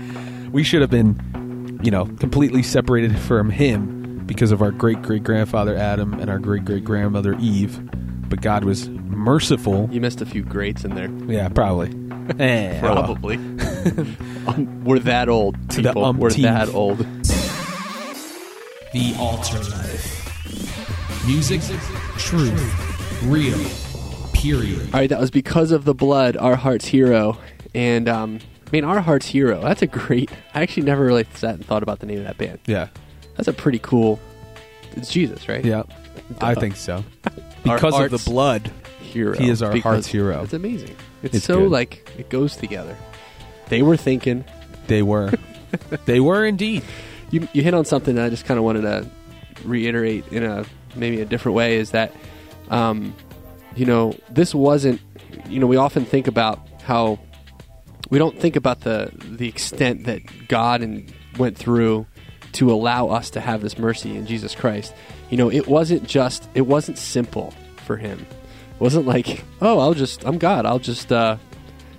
we 0.51 0.63
should 0.63 0.79
have 0.79 0.89
been, 0.89 1.79
you 1.83 1.91
know, 1.91 2.05
completely 2.05 2.63
separated 2.63 3.19
from 3.19 3.49
Him 3.49 4.04
because 4.25 4.51
of 4.51 4.61
our 4.61 4.71
great 4.71 5.01
great 5.01 5.23
grandfather 5.23 5.75
Adam 5.75 6.13
and 6.13 6.29
our 6.29 6.39
great 6.39 6.65
great 6.65 6.83
grandmother 6.83 7.35
Eve. 7.39 7.79
But 8.29 8.41
God 8.41 8.63
was 8.63 8.89
merciful. 8.89 9.87
You 9.91 10.01
missed 10.01 10.21
a 10.21 10.25
few 10.25 10.43
greats 10.43 10.83
in 10.83 10.95
there. 10.95 11.09
Yeah, 11.31 11.49
probably. 11.49 11.89
Eh, 12.39 12.81
well. 12.83 12.95
Probably. 12.95 13.37
Um, 14.45 14.83
we're 14.83 14.99
that 14.99 15.27
old. 15.27 15.55
To 15.71 15.81
the 15.81 15.89
People. 15.89 16.13
We're 16.13 16.29
that 16.29 16.69
old. 16.69 16.99
The 18.93 19.15
Altar 19.17 19.57
Life. 19.57 21.25
Music, 21.25 21.61
truth, 22.19 23.23
real, 23.23 23.57
period. 24.33 24.81
All 24.93 24.99
right, 24.99 25.09
that 25.09 25.19
was 25.19 25.31
because 25.31 25.71
of 25.71 25.85
the 25.85 25.95
blood, 25.95 26.37
our 26.37 26.55
heart's 26.55 26.85
hero, 26.85 27.39
and 27.73 28.07
um, 28.07 28.39
I 28.67 28.69
mean, 28.71 28.83
our 28.83 29.01
heart's 29.01 29.25
hero. 29.25 29.61
That's 29.61 29.81
a 29.81 29.87
great. 29.87 30.29
I 30.53 30.61
actually 30.61 30.83
never 30.83 31.03
really 31.03 31.25
sat 31.33 31.55
and 31.55 31.65
thought 31.65 31.81
about 31.81 31.99
the 31.99 32.05
name 32.05 32.19
of 32.19 32.25
that 32.25 32.37
band. 32.37 32.59
Yeah, 32.67 32.89
That's 33.35 33.47
a 33.47 33.53
pretty 33.53 33.79
cool. 33.79 34.19
It's 34.95 35.11
Jesus, 35.11 35.47
right? 35.49 35.63
yeah, 35.63 35.83
I 36.39 36.55
think 36.55 36.75
so. 36.75 37.03
Our 37.67 37.75
Because 37.75 37.93
of 37.93 37.99
heart's 37.99 38.23
the 38.23 38.29
blood, 38.29 38.71
hero. 39.01 39.35
He 39.37 39.49
is 39.49 39.61
our 39.63 39.71
because 39.71 39.83
heart's 39.83 40.07
hero. 40.07 40.43
It's 40.43 40.53
amazing. 40.53 40.95
It's, 41.23 41.35
It's 41.35 41.45
so 41.45 41.61
good. 41.61 41.71
like 41.71 42.09
it 42.17 42.29
goes 42.29 42.55
together. 42.55 42.95
They 43.69 43.81
were 43.81 43.97
thinking. 43.97 44.45
they 44.87 45.01
were, 45.01 45.31
they 46.05 46.19
were 46.19 46.45
indeed. 46.45 46.83
You 47.31 47.47
you 47.53 47.63
hit 47.63 47.73
on 47.73 47.85
something 47.85 48.15
that 48.15 48.25
I 48.25 48.29
just 48.29 48.45
kind 48.45 48.57
of 48.59 48.63
wanted 48.63 48.81
to 48.81 49.09
reiterate 49.63 50.27
in 50.31 50.43
a 50.43 50.65
maybe 50.95 51.21
a 51.21 51.25
different 51.25 51.55
way 51.55 51.77
is 51.77 51.91
that 51.91 52.13
um, 52.69 53.15
you 53.75 53.85
know 53.85 54.13
this 54.29 54.53
wasn't 54.53 55.01
you 55.49 55.59
know 55.59 55.67
we 55.67 55.77
often 55.77 56.05
think 56.05 56.27
about 56.27 56.59
how 56.83 57.17
we 58.11 58.19
don't 58.19 58.39
think 58.39 58.55
about 58.55 58.81
the 58.81 59.09
the 59.31 59.47
extent 59.47 60.03
that 60.05 60.21
God 60.47 60.81
and 60.81 61.11
went 61.39 61.57
through 61.57 62.05
to 62.55 62.71
allow 62.71 63.07
us 63.09 63.29
to 63.31 63.39
have 63.39 63.61
this 63.61 63.77
mercy 63.77 64.15
in 64.15 64.25
Jesus 64.25 64.55
Christ. 64.55 64.93
You 65.29 65.37
know, 65.37 65.51
it 65.51 65.67
wasn't 65.67 66.05
just 66.07 66.47
it 66.53 66.61
wasn't 66.61 66.97
simple 66.97 67.53
for 67.85 67.97
him. 67.97 68.19
It 68.75 68.81
wasn't 68.81 69.05
like, 69.05 69.43
oh, 69.61 69.79
I'll 69.79 69.93
just 69.93 70.25
I'm 70.25 70.37
God. 70.37 70.65
I'll 70.65 70.79
just 70.79 71.11
uh, 71.11 71.37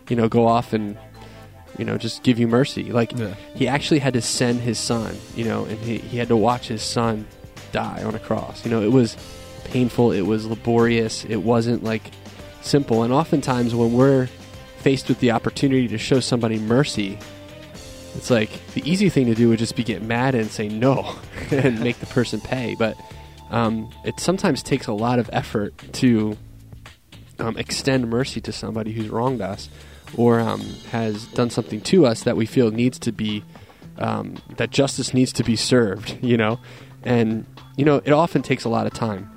you 0.08 0.16
know 0.16 0.28
go 0.28 0.46
off 0.46 0.72
and 0.72 0.98
you 1.78 1.84
know 1.84 1.96
just 1.98 2.22
give 2.22 2.38
you 2.38 2.48
mercy. 2.48 2.92
Like 2.92 3.12
Yeah. 3.16 3.34
he 3.54 3.68
actually 3.68 4.00
had 4.00 4.14
to 4.14 4.20
send 4.22 4.60
his 4.60 4.78
son. 4.78 5.16
You 5.34 5.44
know, 5.44 5.64
and 5.64 5.78
he, 5.78 5.98
he 5.98 6.18
had 6.18 6.28
to 6.28 6.36
watch 6.36 6.68
his 6.68 6.82
son 6.82 7.26
die 7.72 8.02
on 8.04 8.14
a 8.14 8.18
cross. 8.18 8.64
You 8.64 8.70
know, 8.70 8.82
it 8.82 8.92
was 8.92 9.16
painful. 9.64 10.12
It 10.12 10.22
was 10.22 10.46
laborious. 10.46 11.24
It 11.24 11.36
wasn't 11.42 11.82
like 11.84 12.10
simple. 12.62 13.02
And 13.02 13.12
oftentimes 13.12 13.74
when 13.74 13.92
we're 13.92 14.28
faced 14.78 15.08
with 15.08 15.18
the 15.20 15.32
opportunity 15.32 15.88
to 15.88 15.98
show 15.98 16.20
somebody 16.20 16.58
mercy, 16.58 17.18
it's 18.16 18.30
like 18.30 18.50
the 18.74 18.88
easy 18.90 19.08
thing 19.08 19.26
to 19.26 19.34
do 19.34 19.50
would 19.50 19.58
just 19.58 19.76
be 19.76 19.84
get 19.84 20.02
mad 20.02 20.34
and 20.34 20.50
say 20.50 20.68
no 20.68 21.14
and 21.50 21.80
make 21.84 21.98
the 21.98 22.06
person 22.06 22.40
pay. 22.40 22.74
But 22.78 22.96
um, 23.50 23.90
it 24.04 24.18
sometimes 24.18 24.62
takes 24.62 24.86
a 24.86 24.92
lot 24.92 25.18
of 25.18 25.30
effort 25.32 25.76
to 25.94 26.36
um, 27.38 27.56
extend 27.58 28.08
mercy 28.08 28.40
to 28.40 28.52
somebody 28.52 28.92
who's 28.92 29.08
wronged 29.08 29.40
us 29.40 29.68
or 30.16 30.40
um, 30.40 30.60
has 30.90 31.26
done 31.28 31.50
something 31.50 31.80
to 31.82 32.06
us 32.06 32.22
that 32.22 32.36
we 32.36 32.46
feel 32.46 32.70
needs 32.70 32.98
to 33.00 33.12
be 33.12 33.44
um, 33.98 34.36
that 34.56 34.70
justice 34.70 35.14
needs 35.14 35.32
to 35.34 35.44
be 35.44 35.56
served. 35.56 36.18
You 36.22 36.36
know, 36.36 36.58
and 37.04 37.46
you 37.76 37.84
know 37.84 38.00
it 38.04 38.12
often 38.12 38.42
takes 38.42 38.64
a 38.64 38.68
lot 38.68 38.86
of 38.86 38.92
time 38.92 39.30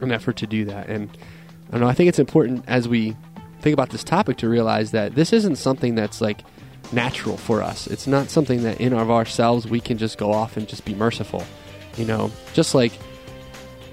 and 0.00 0.12
effort 0.12 0.36
to 0.36 0.46
do 0.46 0.64
that. 0.66 0.88
And 0.88 1.10
I 1.68 1.72
don't 1.72 1.80
know. 1.80 1.88
I 1.88 1.94
think 1.94 2.08
it's 2.08 2.18
important 2.18 2.64
as 2.66 2.88
we 2.88 3.16
think 3.60 3.74
about 3.74 3.90
this 3.90 4.04
topic 4.04 4.36
to 4.38 4.48
realize 4.48 4.92
that 4.92 5.14
this 5.14 5.32
isn't 5.32 5.56
something 5.56 5.94
that's 5.94 6.20
like 6.20 6.42
natural 6.92 7.36
for 7.36 7.62
us. 7.62 7.86
It's 7.86 8.06
not 8.06 8.30
something 8.30 8.62
that 8.62 8.80
in 8.80 8.92
of 8.92 9.10
ourselves 9.10 9.66
we 9.66 9.80
can 9.80 9.98
just 9.98 10.18
go 10.18 10.32
off 10.32 10.56
and 10.56 10.68
just 10.68 10.84
be 10.84 10.94
merciful. 10.94 11.44
You 11.96 12.04
know, 12.04 12.30
just 12.52 12.74
like 12.74 12.92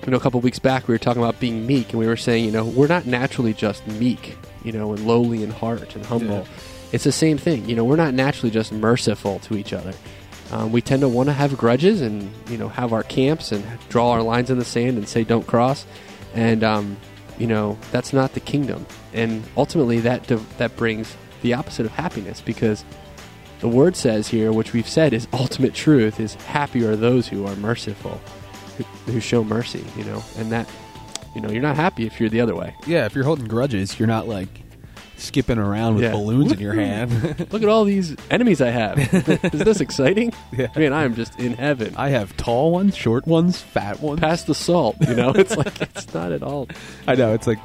you 0.05 0.11
know, 0.11 0.17
a 0.17 0.19
couple 0.19 0.41
weeks 0.41 0.59
back 0.59 0.87
we 0.87 0.93
were 0.93 0.99
talking 0.99 1.21
about 1.21 1.39
being 1.39 1.65
meek, 1.65 1.91
and 1.91 1.99
we 1.99 2.07
were 2.07 2.17
saying, 2.17 2.45
you 2.45 2.51
know, 2.51 2.65
we're 2.65 2.87
not 2.87 3.05
naturally 3.05 3.53
just 3.53 3.85
meek, 3.87 4.37
you 4.63 4.71
know, 4.71 4.93
and 4.93 5.07
lowly 5.07 5.43
in 5.43 5.49
heart 5.49 5.95
and 5.95 6.05
humble. 6.05 6.39
Yeah. 6.39 6.45
It's 6.91 7.03
the 7.05 7.11
same 7.11 7.37
thing. 7.37 7.67
You 7.67 7.75
know, 7.75 7.85
we're 7.85 7.95
not 7.95 8.13
naturally 8.13 8.51
just 8.51 8.71
merciful 8.71 9.39
to 9.39 9.55
each 9.55 9.73
other. 9.73 9.93
Um, 10.51 10.71
we 10.71 10.81
tend 10.81 11.01
to 11.01 11.09
want 11.09 11.29
to 11.29 11.33
have 11.33 11.57
grudges 11.57 12.01
and 12.01 12.31
you 12.47 12.57
know 12.57 12.67
have 12.67 12.93
our 12.93 13.03
camps 13.03 13.51
and 13.51 13.65
draw 13.89 14.11
our 14.11 14.21
lines 14.21 14.49
in 14.51 14.59
the 14.59 14.65
sand 14.65 14.97
and 14.97 15.07
say 15.07 15.23
don't 15.23 15.47
cross, 15.47 15.85
and 16.35 16.63
um, 16.63 16.97
you 17.39 17.47
know 17.47 17.77
that's 17.91 18.13
not 18.13 18.33
the 18.33 18.39
kingdom. 18.39 18.85
And 19.13 19.43
ultimately, 19.57 19.99
that 20.01 20.27
div- 20.27 20.57
that 20.57 20.75
brings 20.75 21.15
the 21.43 21.53
opposite 21.53 21.85
of 21.85 21.91
happiness 21.91 22.41
because 22.41 22.83
the 23.59 23.67
word 23.67 23.95
says 23.95 24.27
here, 24.27 24.51
which 24.51 24.73
we've 24.73 24.89
said 24.89 25.13
is 25.13 25.27
ultimate 25.33 25.73
truth, 25.75 26.19
is 26.19 26.33
happy 26.33 26.83
are 26.83 26.95
those 26.95 27.27
who 27.27 27.45
are 27.45 27.55
merciful, 27.57 28.19
who, 28.77 28.83
who 29.11 29.19
show 29.19 29.43
mercy. 29.43 29.85
You 29.95 30.03
know, 30.05 30.23
and 30.37 30.51
that 30.51 30.67
You 31.35 31.41
know, 31.41 31.49
you're 31.49 31.61
not 31.61 31.75
happy 31.75 32.05
if 32.07 32.19
you're 32.19 32.29
the 32.29 32.41
other 32.41 32.55
way. 32.55 32.75
Yeah, 32.87 33.05
if 33.05 33.13
you're 33.15 33.23
holding 33.23 33.45
grudges, 33.47 33.97
you're 33.99 34.07
not 34.07 34.27
like 34.27 34.49
skipping 35.15 35.57
around 35.57 35.95
with 35.95 36.03
Yeah. 36.03 36.11
balloons 36.11 36.51
in 36.51 36.59
your 36.59 36.73
hand. 36.73 37.11
Look 37.51 37.63
at 37.63 37.69
all 37.69 37.85
these 37.85 38.15
enemies 38.29 38.59
I 38.61 38.71
have. 38.71 38.97
Is 39.53 39.61
this 39.61 39.79
exciting? 39.79 40.33
Yeah. 40.51 40.67
Man, 40.75 40.91
I 40.91 41.03
am 41.05 41.15
just 41.15 41.39
in 41.39 41.53
heaven. 41.53 41.93
I 41.95 42.09
have 42.09 42.35
tall 42.35 42.71
ones, 42.71 42.95
short 42.97 43.25
ones, 43.25 43.61
fat 43.61 44.01
ones. 44.01 44.19
Pass 44.19 44.43
the 44.43 44.53
salt. 44.55 44.97
You 45.07 45.15
know, 45.15 45.29
it's 45.29 45.55
like 45.55 45.81
it's 45.81 46.13
not 46.13 46.31
at 46.33 46.43
all. 46.43 46.67
I 47.07 47.15
know 47.15 47.33
it's 47.33 47.47
like 47.47 47.59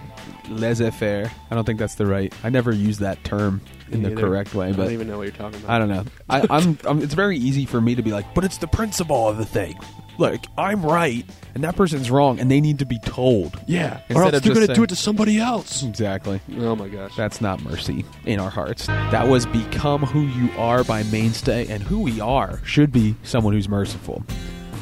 laissez-faire. 0.50 1.30
I 1.50 1.54
don't 1.54 1.64
think 1.64 1.78
that's 1.78 1.94
the 1.96 2.06
right. 2.06 2.32
I 2.44 2.50
never 2.50 2.72
use 2.72 2.98
that 2.98 3.22
term 3.24 3.60
in 3.90 4.02
the 4.02 4.14
correct 4.14 4.54
way, 4.54 4.68
I 4.68 4.72
but 4.72 4.84
don't 4.84 4.92
even 4.92 5.08
know 5.08 5.16
what 5.18 5.24
you're 5.24 5.32
talking 5.36 5.60
about. 5.60 5.70
I 5.70 5.78
don't 5.78 5.88
know. 5.88 6.04
I, 6.28 6.46
I'm, 6.50 6.78
I'm. 6.84 7.02
It's 7.02 7.14
very 7.14 7.38
easy 7.38 7.64
for 7.64 7.80
me 7.80 7.94
to 7.94 8.02
be 8.02 8.12
like, 8.12 8.34
but 8.34 8.44
it's 8.44 8.58
the 8.58 8.66
principle 8.66 9.28
of 9.28 9.38
the 9.38 9.46
thing. 9.46 9.78
Look, 10.18 10.40
I'm 10.58 10.84
right, 10.84 11.24
and 11.54 11.62
that 11.62 11.76
person's 11.76 12.10
wrong, 12.10 12.40
and 12.40 12.50
they 12.50 12.60
need 12.60 12.80
to 12.80 12.84
be 12.86 12.98
told. 12.98 13.58
Yeah, 13.68 14.00
Instead 14.08 14.16
or 14.16 14.22
else 14.24 14.26
of 14.26 14.32
they're 14.32 14.40
just 14.40 14.54
going 14.54 14.66
to 14.66 14.72
do 14.72 14.74
saying- 14.74 14.84
it 14.84 14.88
to 14.88 14.96
somebody 14.96 15.38
else. 15.38 15.84
Exactly. 15.84 16.40
Oh 16.58 16.74
my 16.74 16.88
gosh. 16.88 17.14
That's 17.16 17.40
not 17.40 17.62
mercy 17.62 18.04
in 18.26 18.40
our 18.40 18.50
hearts. 18.50 18.88
That 18.88 19.28
was 19.28 19.46
Become 19.46 20.02
Who 20.02 20.22
You 20.22 20.50
Are 20.58 20.82
by 20.82 21.04
Mainstay, 21.04 21.68
and 21.68 21.82
who 21.84 22.00
we 22.00 22.20
are 22.20 22.60
should 22.64 22.90
be 22.90 23.14
someone 23.22 23.52
who's 23.54 23.68
merciful. 23.68 24.24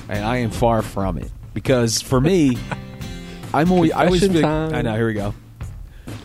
And 0.09 0.25
I 0.25 0.39
am 0.39 0.51
far 0.51 0.81
from 0.81 1.19
it. 1.19 1.31
Because 1.53 2.01
for 2.01 2.19
me, 2.21 2.57
I'm 3.55 3.71
always, 3.71 3.93
I 3.93 4.07
always 4.07 4.23
Confession 4.23 4.43
time. 4.49 4.75
I 4.75 4.81
know, 4.83 4.95
here 4.97 5.07
we 5.07 5.15
go. 5.15 5.35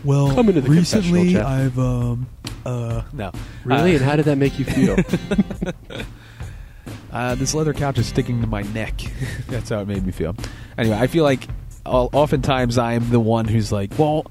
Well, 0.03 0.33
Come 0.33 0.49
into 0.49 0.61
the 0.61 0.69
recently 0.69 1.33
confessional, 1.33 1.43
Geoff. 1.43 1.47
I've, 1.47 1.79
um, 1.79 2.27
uh, 2.65 3.01
no. 3.13 3.31
really? 3.63 3.91
Uh, 3.93 3.95
and 3.97 4.01
how 4.03 4.15
did 4.15 4.25
that 4.25 4.37
make 4.37 4.57
you 4.59 4.65
feel? 4.65 4.97
Uh, 7.11 7.35
this 7.35 7.53
leather 7.53 7.73
couch 7.73 7.97
is 7.97 8.07
sticking 8.07 8.39
to 8.39 8.47
my 8.47 8.61
neck. 8.61 8.93
That's 9.49 9.69
how 9.69 9.81
it 9.81 9.87
made 9.87 10.05
me 10.05 10.11
feel. 10.13 10.35
Anyway, 10.77 10.95
I 10.97 11.07
feel 11.07 11.25
like 11.25 11.45
uh, 11.85 12.05
oftentimes 12.05 12.77
I'm 12.77 13.09
the 13.09 13.19
one 13.19 13.45
who's 13.49 13.71
like, 13.71 13.91
well, 13.99 14.25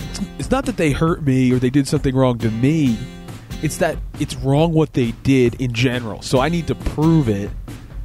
it's, 0.00 0.20
it's 0.38 0.50
not 0.50 0.64
that 0.66 0.78
they 0.78 0.92
hurt 0.92 1.22
me 1.22 1.52
or 1.52 1.58
they 1.58 1.68
did 1.70 1.86
something 1.86 2.14
wrong 2.16 2.38
to 2.38 2.50
me. 2.50 2.96
It's 3.62 3.76
that 3.78 3.98
it's 4.20 4.36
wrong 4.36 4.72
what 4.72 4.94
they 4.94 5.10
did 5.22 5.60
in 5.60 5.72
general. 5.72 6.22
So 6.22 6.40
I 6.40 6.48
need 6.48 6.66
to 6.68 6.74
prove 6.74 7.28
it. 7.28 7.50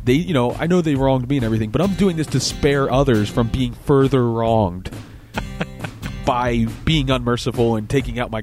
They, 0.04 0.14
you 0.14 0.34
know, 0.34 0.52
I 0.52 0.68
know 0.68 0.82
they 0.82 0.96
wronged 0.96 1.30
me 1.30 1.38
and 1.38 1.46
everything, 1.46 1.70
but 1.70 1.80
I'm 1.80 1.94
doing 1.94 2.18
this 2.18 2.28
to 2.28 2.42
spare 2.42 2.92
others 2.92 3.30
from 3.30 3.48
being 3.48 3.72
further 3.72 4.30
wronged 4.30 4.92
by 6.26 6.66
being 6.86 7.10
unmerciful 7.10 7.76
and 7.76 7.90
taking 7.90 8.20
out 8.20 8.32
my 8.32 8.42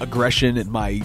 aggression 0.00 0.56
and 0.58 0.70
my 0.70 1.02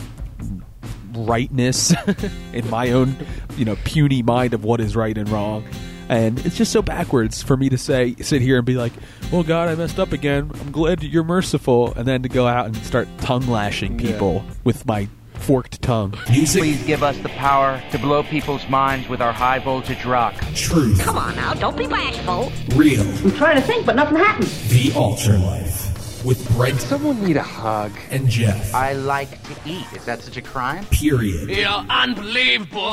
rightness 1.14 1.94
in 2.54 2.70
my 2.70 2.92
own, 2.92 3.16
you 3.58 3.66
know, 3.66 3.76
puny 3.84 4.22
mind 4.24 4.54
of 4.54 4.64
what 4.64 4.80
is 4.80 4.96
right 4.96 5.18
and 5.18 5.30
wrong. 5.30 5.64
And 6.10 6.44
it's 6.46 6.58
just 6.58 6.72
so 6.74 6.82
backwards 6.82 7.42
for 7.42 7.56
me 7.56 7.70
to 7.70 7.78
say, 7.78 8.16
sit 8.16 8.42
here 8.42 8.58
and 8.58 8.66
be 8.66 8.76
like, 8.76 8.92
"Well, 9.32 9.44
God, 9.44 9.70
I 9.70 9.76
messed 9.76 9.98
up 10.00 10.12
again. 10.12 10.52
I'm 10.60 10.72
glad 10.72 11.04
you're 11.04 11.24
merciful," 11.24 11.94
and 11.94 12.06
then 12.06 12.24
to 12.24 12.30
go 12.30 12.48
out 12.48 12.66
and 12.66 12.76
start 12.78 13.08
tongue 13.20 13.48
lashing 13.48 13.98
Yeah. 13.98 14.12
people 14.12 14.44
with 14.66 14.86
my 14.86 15.08
forked 15.36 15.82
tongue. 15.82 16.12
Please 16.12 16.54
give 16.86 17.02
us 17.02 17.18
the 17.20 17.30
power 17.30 17.82
to 17.92 17.98
blow 17.98 18.24
people's 18.24 18.68
minds 18.68 19.08
with 19.08 19.22
our 19.22 19.32
high 19.32 19.60
voltage 19.60 20.04
rock. 20.04 20.34
Truth. 20.54 21.00
Come 21.02 21.18
on 21.18 21.34
now, 21.36 21.54
don't 21.54 21.78
be 21.78 21.88
bashful. 21.88 22.52
Real. 22.76 23.02
I'm 23.02 23.32
trying 23.32 23.56
to 23.56 23.62
think, 23.62 23.86
but 23.86 23.96
nothing 23.96 24.18
happens. 24.18 24.68
The 24.70 24.92
Altar 24.98 25.38
Life. 25.38 25.91
With 26.24 26.48
Brent 26.56 26.80
Someone 26.80 27.24
need 27.26 27.38
a 27.38 27.42
hug. 27.44 27.92
and 28.12 28.28
Geoff. 28.30 28.76
I 28.76 28.94
like 28.94 29.42
to 29.44 29.56
eat. 29.66 29.86
Is 29.96 30.06
that 30.06 30.22
such 30.22 30.38
a 30.38 30.42
crime? 30.42 30.86
Period. 30.88 31.50
You're 31.50 31.68
unbelievable. 31.68 32.92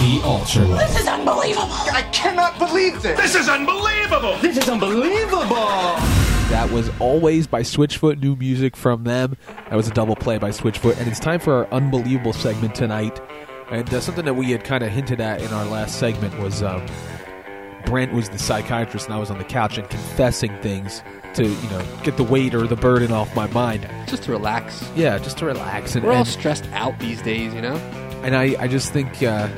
The 0.00 0.20
Altar 0.24 0.64
This 0.64 1.00
is 1.00 1.06
unbelievable. 1.06 1.68
I 1.92 2.08
cannot 2.12 2.58
believe 2.58 3.02
this. 3.02 3.20
This 3.20 3.34
is 3.34 3.48
unbelievable. 3.50 4.38
This 4.38 4.56
is 4.56 4.68
unbelievable! 4.68 5.56
That 6.50 6.70
was 6.72 6.90
always 7.00 7.46
by 7.46 7.60
Switchfoot. 7.62 8.18
New 8.20 8.34
music 8.36 8.76
from 8.76 9.04
them. 9.04 9.36
That 9.68 9.74
was 9.76 9.88
a 9.88 9.92
double 9.92 10.16
play 10.16 10.38
by 10.38 10.48
Switchfoot, 10.50 10.96
and 10.98 11.06
it's 11.08 11.20
time 11.20 11.40
for 11.40 11.52
our 11.54 11.66
unbelievable 11.72 12.32
segment 12.32 12.74
tonight. 12.74 13.20
And 13.70 13.92
uh, 13.92 14.00
something 14.00 14.24
that 14.24 14.34
we 14.34 14.50
had 14.50 14.64
kind 14.64 14.82
of 14.84 14.90
hinted 14.90 15.20
at 15.20 15.42
in 15.42 15.48
our 15.52 15.64
last 15.66 15.98
segment 15.98 16.38
was 16.38 16.62
um, 16.62 16.84
Brent 17.86 18.12
was 18.12 18.28
the 18.28 18.38
psychiatrist, 18.38 19.06
and 19.06 19.14
I 19.14 19.18
was 19.18 19.30
on 19.30 19.38
the 19.38 19.44
couch 19.44 19.78
and 19.78 19.88
confessing 19.88 20.56
things 20.60 21.02
to 21.34 21.44
you 21.44 21.70
know 21.70 21.84
get 22.02 22.16
the 22.16 22.24
weight 22.24 22.54
or 22.54 22.66
the 22.66 22.76
burden 22.76 23.12
off 23.12 23.34
my 23.34 23.46
mind. 23.48 23.88
just 24.06 24.22
to 24.24 24.32
relax. 24.32 24.88
Yeah, 24.94 25.18
just 25.18 25.38
to 25.38 25.46
relax. 25.46 25.94
And, 25.94 26.04
We're 26.04 26.12
all 26.12 26.18
and, 26.18 26.28
stressed 26.28 26.66
out 26.72 26.98
these 26.98 27.20
days, 27.22 27.52
you 27.54 27.60
know. 27.60 27.76
and 28.22 28.36
I, 28.36 28.56
I 28.58 28.68
just 28.68 28.92
think 28.92 29.22
uh, 29.22 29.48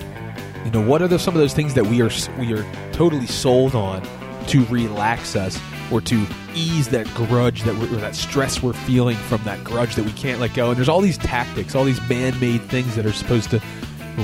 you 0.65 0.71
know 0.71 0.81
what 0.81 1.03
are 1.03 1.09
the, 1.09 1.19
some 1.19 1.35
of 1.35 1.41
those 1.41 1.55
things 1.55 1.75
that 1.75 1.87
we 1.87 2.03
are 2.03 2.11
we 2.39 2.53
are 2.53 2.65
totally 2.93 3.27
sold 3.27 3.75
on 3.75 4.03
to 4.49 4.65
relax 4.67 5.37
us 5.37 5.61
or 5.93 6.01
to 6.01 6.27
ease 6.55 6.89
that 6.89 7.07
grudge 7.15 7.63
that 7.63 7.75
we're, 7.77 7.93
or 7.93 8.01
that 8.01 8.17
stress 8.17 8.63
we're 8.63 8.73
feeling 8.73 9.17
from 9.17 9.43
that 9.45 9.63
grudge 9.63 9.95
that 9.95 10.05
we 10.05 10.13
can't 10.13 10.41
let 10.41 10.55
go 10.55 10.69
and 10.69 10.77
there's 10.77 10.89
all 10.89 11.01
these 11.01 11.19
tactics 11.19 11.75
all 11.75 11.85
these 11.85 12.01
man-made 12.09 12.63
things 12.63 12.97
that 12.97 13.05
are 13.07 13.13
supposed 13.13 13.51
to 13.51 13.61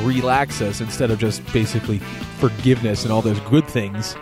relax 0.05 0.61
us 0.61 0.81
instead 0.81 1.11
of 1.11 1.19
just 1.19 1.45
basically 1.53 1.99
forgiveness 2.39 3.05
and 3.05 3.13
all 3.13 3.23
those 3.23 3.41
good 3.41 3.67
things 3.67 4.17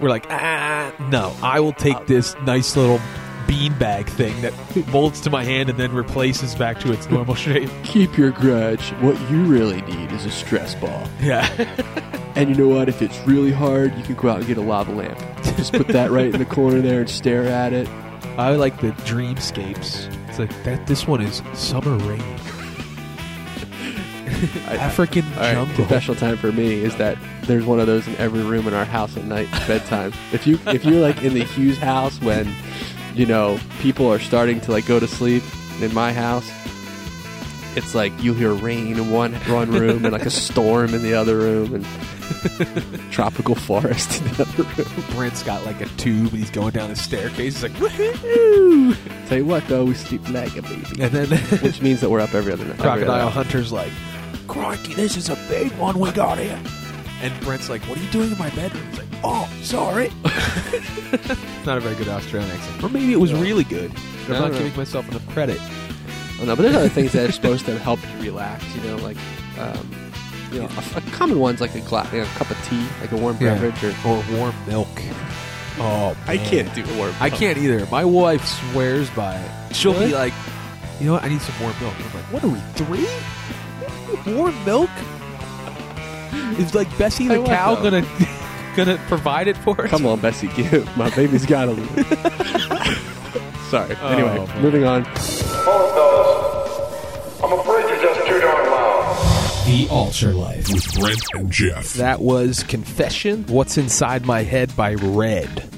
we're 0.00 0.08
like 0.08 0.26
ah 0.30 0.92
no 1.10 1.34
i 1.42 1.60
will 1.60 1.72
take 1.72 2.06
this 2.06 2.34
nice 2.42 2.76
little 2.76 2.98
beanbag 3.46 4.08
thing 4.08 4.38
that 4.40 4.52
molds 4.88 5.20
to 5.20 5.30
my 5.30 5.44
hand 5.44 5.68
and 5.68 5.78
then 5.78 5.92
replaces 5.92 6.54
back 6.54 6.80
to 6.80 6.92
its 6.92 7.08
normal 7.10 7.34
shape 7.46 7.70
Keep 7.84 8.16
your 8.16 8.30
grudge. 8.30 8.90
What 9.00 9.20
you 9.30 9.44
really 9.44 9.82
need 9.82 10.10
is 10.12 10.24
a 10.24 10.30
stress 10.30 10.74
ball. 10.74 11.06
yeah 11.20 11.46
And 12.36 12.48
you 12.48 12.56
know 12.56 12.66
what? 12.68 12.88
If 12.88 13.00
it's 13.00 13.16
really 13.28 13.52
hard, 13.52 13.96
you 13.96 14.02
can 14.02 14.16
go 14.16 14.28
out 14.28 14.38
and 14.38 14.46
get 14.48 14.56
a 14.56 14.60
lava 14.60 14.90
lamp. 14.90 15.16
Just 15.56 15.72
put 15.72 15.86
that 15.88 16.10
right 16.10 16.34
in 16.34 16.40
the 16.40 16.44
corner 16.44 16.80
there 16.80 17.00
and 17.00 17.08
stare 17.08 17.44
at 17.44 17.72
it. 17.72 17.88
I 18.36 18.56
like 18.56 18.80
the 18.80 18.88
dreamscapes. 19.06 20.12
It's 20.28 20.40
like 20.40 20.64
that. 20.64 20.84
This 20.88 21.06
one 21.06 21.20
is 21.20 21.42
summer 21.52 21.96
rain, 22.08 22.20
African 24.68 25.24
right, 25.36 25.52
jungle. 25.52 25.74
confessional 25.76 26.16
time 26.16 26.36
for 26.36 26.52
me 26.52 26.82
is 26.82 26.96
that 26.96 27.16
there's 27.42 27.64
one 27.64 27.80
of 27.80 27.86
those 27.86 28.06
in 28.06 28.16
every 28.16 28.42
room 28.42 28.66
in 28.66 28.74
our 28.74 28.84
house 28.84 29.16
at 29.16 29.24
night 29.24 29.50
bedtime. 29.66 30.12
If 30.32 30.46
you 30.46 30.58
if 30.66 30.84
you're 30.84 31.00
like 31.00 31.22
in 31.22 31.34
the 31.34 31.44
Hughes 31.44 31.78
house 31.78 32.20
when 32.20 32.52
you 33.14 33.26
know 33.26 33.58
people 33.80 34.10
are 34.12 34.18
starting 34.18 34.60
to 34.62 34.72
like 34.72 34.86
go 34.86 34.98
to 35.00 35.06
sleep 35.08 35.42
in 35.80 35.92
my 35.94 36.12
house, 36.12 36.50
it's 37.76 37.94
like 37.94 38.12
you'll 38.22 38.34
hear 38.34 38.52
rain 38.52 38.96
in 38.96 39.10
one 39.10 39.34
one 39.34 39.70
room 39.70 40.04
and 40.04 40.12
like 40.12 40.26
a 40.26 40.30
storm 40.46 40.94
in 40.94 41.02
the 41.02 41.14
other 41.14 41.36
room 41.36 41.74
and 41.74 41.86
tropical 43.12 43.54
forest 43.54 44.20
in 44.22 44.28
the 44.28 44.42
other 44.42 44.62
room. 44.84 45.06
Brent's 45.14 45.42
got 45.42 45.64
like 45.66 45.80
a 45.80 45.86
tube, 45.96 46.30
and 46.30 46.38
he's 46.38 46.50
going 46.50 46.70
down 46.72 46.88
the 46.90 46.96
staircase. 46.96 47.60
He's 47.60 47.62
like, 47.62 47.72
woohoo! 47.72 48.96
Tell 49.28 49.38
you 49.38 49.44
what 49.44 49.66
though, 49.68 49.84
we 49.84 49.94
sleep 49.94 50.26
like 50.30 50.56
a 50.56 50.62
baby, 50.62 51.02
And 51.02 51.12
then 51.12 51.28
which 51.60 51.82
means 51.82 52.00
that 52.00 52.08
we're 52.10 52.20
up 52.20 52.34
every 52.34 52.52
other 52.52 52.64
night. 52.64 52.74
every 52.74 52.82
Crocodile 52.82 53.26
night. 53.26 53.32
Hunter's 53.32 53.72
like, 53.72 53.92
crikey, 54.48 54.94
this 54.94 55.16
is 55.16 55.28
a 55.28 55.36
big 55.48 55.72
one 55.72 55.98
we 55.98 56.10
got 56.12 56.38
here. 56.38 56.58
And 57.22 57.32
Brent's 57.44 57.70
like, 57.70 57.82
what 57.82 57.98
are 57.98 58.02
you 58.02 58.10
doing 58.10 58.32
in 58.32 58.38
my 58.38 58.50
bedroom? 58.50 58.84
He's 58.90 58.98
like, 58.98 59.08
oh, 59.22 59.48
sorry. 59.62 60.10
Not 61.64 61.78
a 61.78 61.80
very 61.80 61.94
good 61.94 62.08
Australian 62.08 62.50
accent. 62.50 62.82
Or 62.82 62.88
maybe 62.88 63.12
it 63.12 63.20
was 63.20 63.32
really 63.32 63.64
good. 63.64 63.90
I'm 64.26 64.32
not 64.32 64.52
know. 64.52 64.58
giving 64.58 64.76
myself 64.76 65.08
enough 65.08 65.26
credit. 65.30 65.58
Oh, 66.40 66.44
no, 66.46 66.56
but 66.56 66.62
there's 66.62 66.74
other 66.76 66.88
things 66.88 67.12
that 67.12 67.28
are 67.28 67.32
supposed 67.32 67.64
to 67.66 67.78
help 67.78 68.00
you 68.18 68.30
relax. 68.30 68.64
You 68.76 68.82
know, 68.82 68.96
like 68.96 69.16
um, 69.58 69.94
you 70.52 70.60
know, 70.60 70.68
a, 70.68 70.98
a 70.98 71.00
common 71.12 71.38
one's 71.38 71.60
like 71.60 71.74
a, 71.74 71.80
gla- 71.80 72.08
you 72.12 72.18
know, 72.18 72.24
a 72.24 72.26
cup 72.38 72.50
of 72.50 72.62
tea, 72.66 72.84
like 73.00 73.12
a 73.12 73.16
warm 73.16 73.36
Yeah. 73.40 73.54
beverage, 73.54 73.82
or 73.84 74.08
Or 74.08 74.24
warm 74.36 74.54
milk. 74.66 74.88
Oh, 75.78 76.16
I 76.26 76.36
man. 76.36 76.46
can't 76.46 76.74
do 76.74 76.84
warm. 76.96 77.14
I 77.20 77.30
can't 77.30 77.58
either. 77.58 77.86
My 77.86 78.04
wife 78.04 78.44
swears 78.44 79.08
by 79.10 79.36
it. 79.36 79.76
She'll 79.76 79.92
be 79.98 80.12
like, 80.12 80.32
you 81.00 81.06
know 81.06 81.14
what? 81.14 81.24
I 81.24 81.28
need 81.28 81.40
some 81.40 81.54
warm 81.60 81.74
milk. 81.80 81.94
I'm 81.98 82.04
like, 82.14 82.32
what 82.32 82.44
are 82.44 82.48
we, 82.48 82.60
three? 82.74 83.08
Warm 84.26 84.64
milk? 84.64 84.90
Is 86.58 86.74
like 86.74 86.88
Bessie 86.98 87.28
the 87.28 87.42
cow 87.44 87.74
though? 87.74 87.90
gonna 87.90 88.06
gonna 88.76 88.98
provide 89.08 89.48
it 89.48 89.56
for 89.58 89.80
us? 89.82 89.90
Come 89.90 90.06
on, 90.06 90.20
Bessie, 90.20 90.48
give 90.48 90.96
my 90.96 91.10
baby's 91.14 91.46
got 91.46 91.66
to 91.66 91.72
leave. 91.72 91.88
Sorry. 93.70 93.96
Oh, 94.00 94.08
anyway, 94.08 94.46
man. 94.46 94.62
moving 94.62 94.84
on. 94.84 95.04
I'm 97.42 97.52
afraid 97.58 97.88
you're 97.88 98.02
just 98.02 98.26
too 98.26 98.40
darn 98.40 98.66
loud. 98.70 99.64
The 99.66 99.88
Altar 99.90 100.32
Life. 100.32 100.68
with 100.72 100.94
Brent 100.94 101.20
and 101.34 101.50
Geoff. 101.50 101.94
That 101.94 102.20
was 102.20 102.62
Confession. 102.64 103.44
What's 103.48 103.76
Inside 103.76 104.24
My 104.26 104.42
Head 104.42 104.74
by 104.76 104.94
Red. 104.94 105.68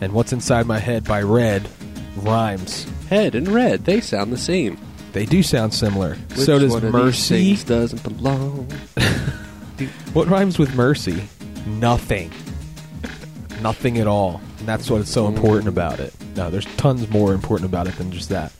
And 0.00 0.12
What's 0.12 0.32
Inside 0.32 0.66
My 0.66 0.78
Head 0.78 1.04
by 1.04 1.22
Red 1.22 1.68
rhymes. 2.16 2.86
Head 3.08 3.34
and 3.34 3.48
red, 3.48 3.84
they 3.84 4.00
sound 4.00 4.32
the 4.32 4.38
same. 4.38 4.78
They 5.12 5.26
do 5.26 5.42
sound 5.42 5.74
similar. 5.74 6.14
Which 6.30 6.38
so 6.38 6.58
does 6.58 6.70
one 6.72 6.78
of 6.84 6.92
these 6.92 7.02
Mercy. 7.02 7.44
things 7.54 7.64
doesn't 7.64 8.02
belong. 8.02 8.70
What 10.12 10.28
rhymes 10.28 10.58
with 10.58 10.76
mercy? 10.76 11.24
Nothing. 11.66 12.30
Nothing 13.62 13.98
at 13.98 14.06
all. 14.06 14.40
And 14.58 14.68
that's 14.68 14.88
what's 14.90 15.10
so 15.10 15.26
important 15.26 15.66
about 15.68 15.98
it. 15.98 16.14
No, 16.36 16.50
there's 16.50 16.66
tons 16.76 17.08
more 17.10 17.32
important 17.32 17.68
about 17.68 17.86
it 17.88 17.96
than 17.96 18.12
just 18.12 18.28
that. 18.28 18.52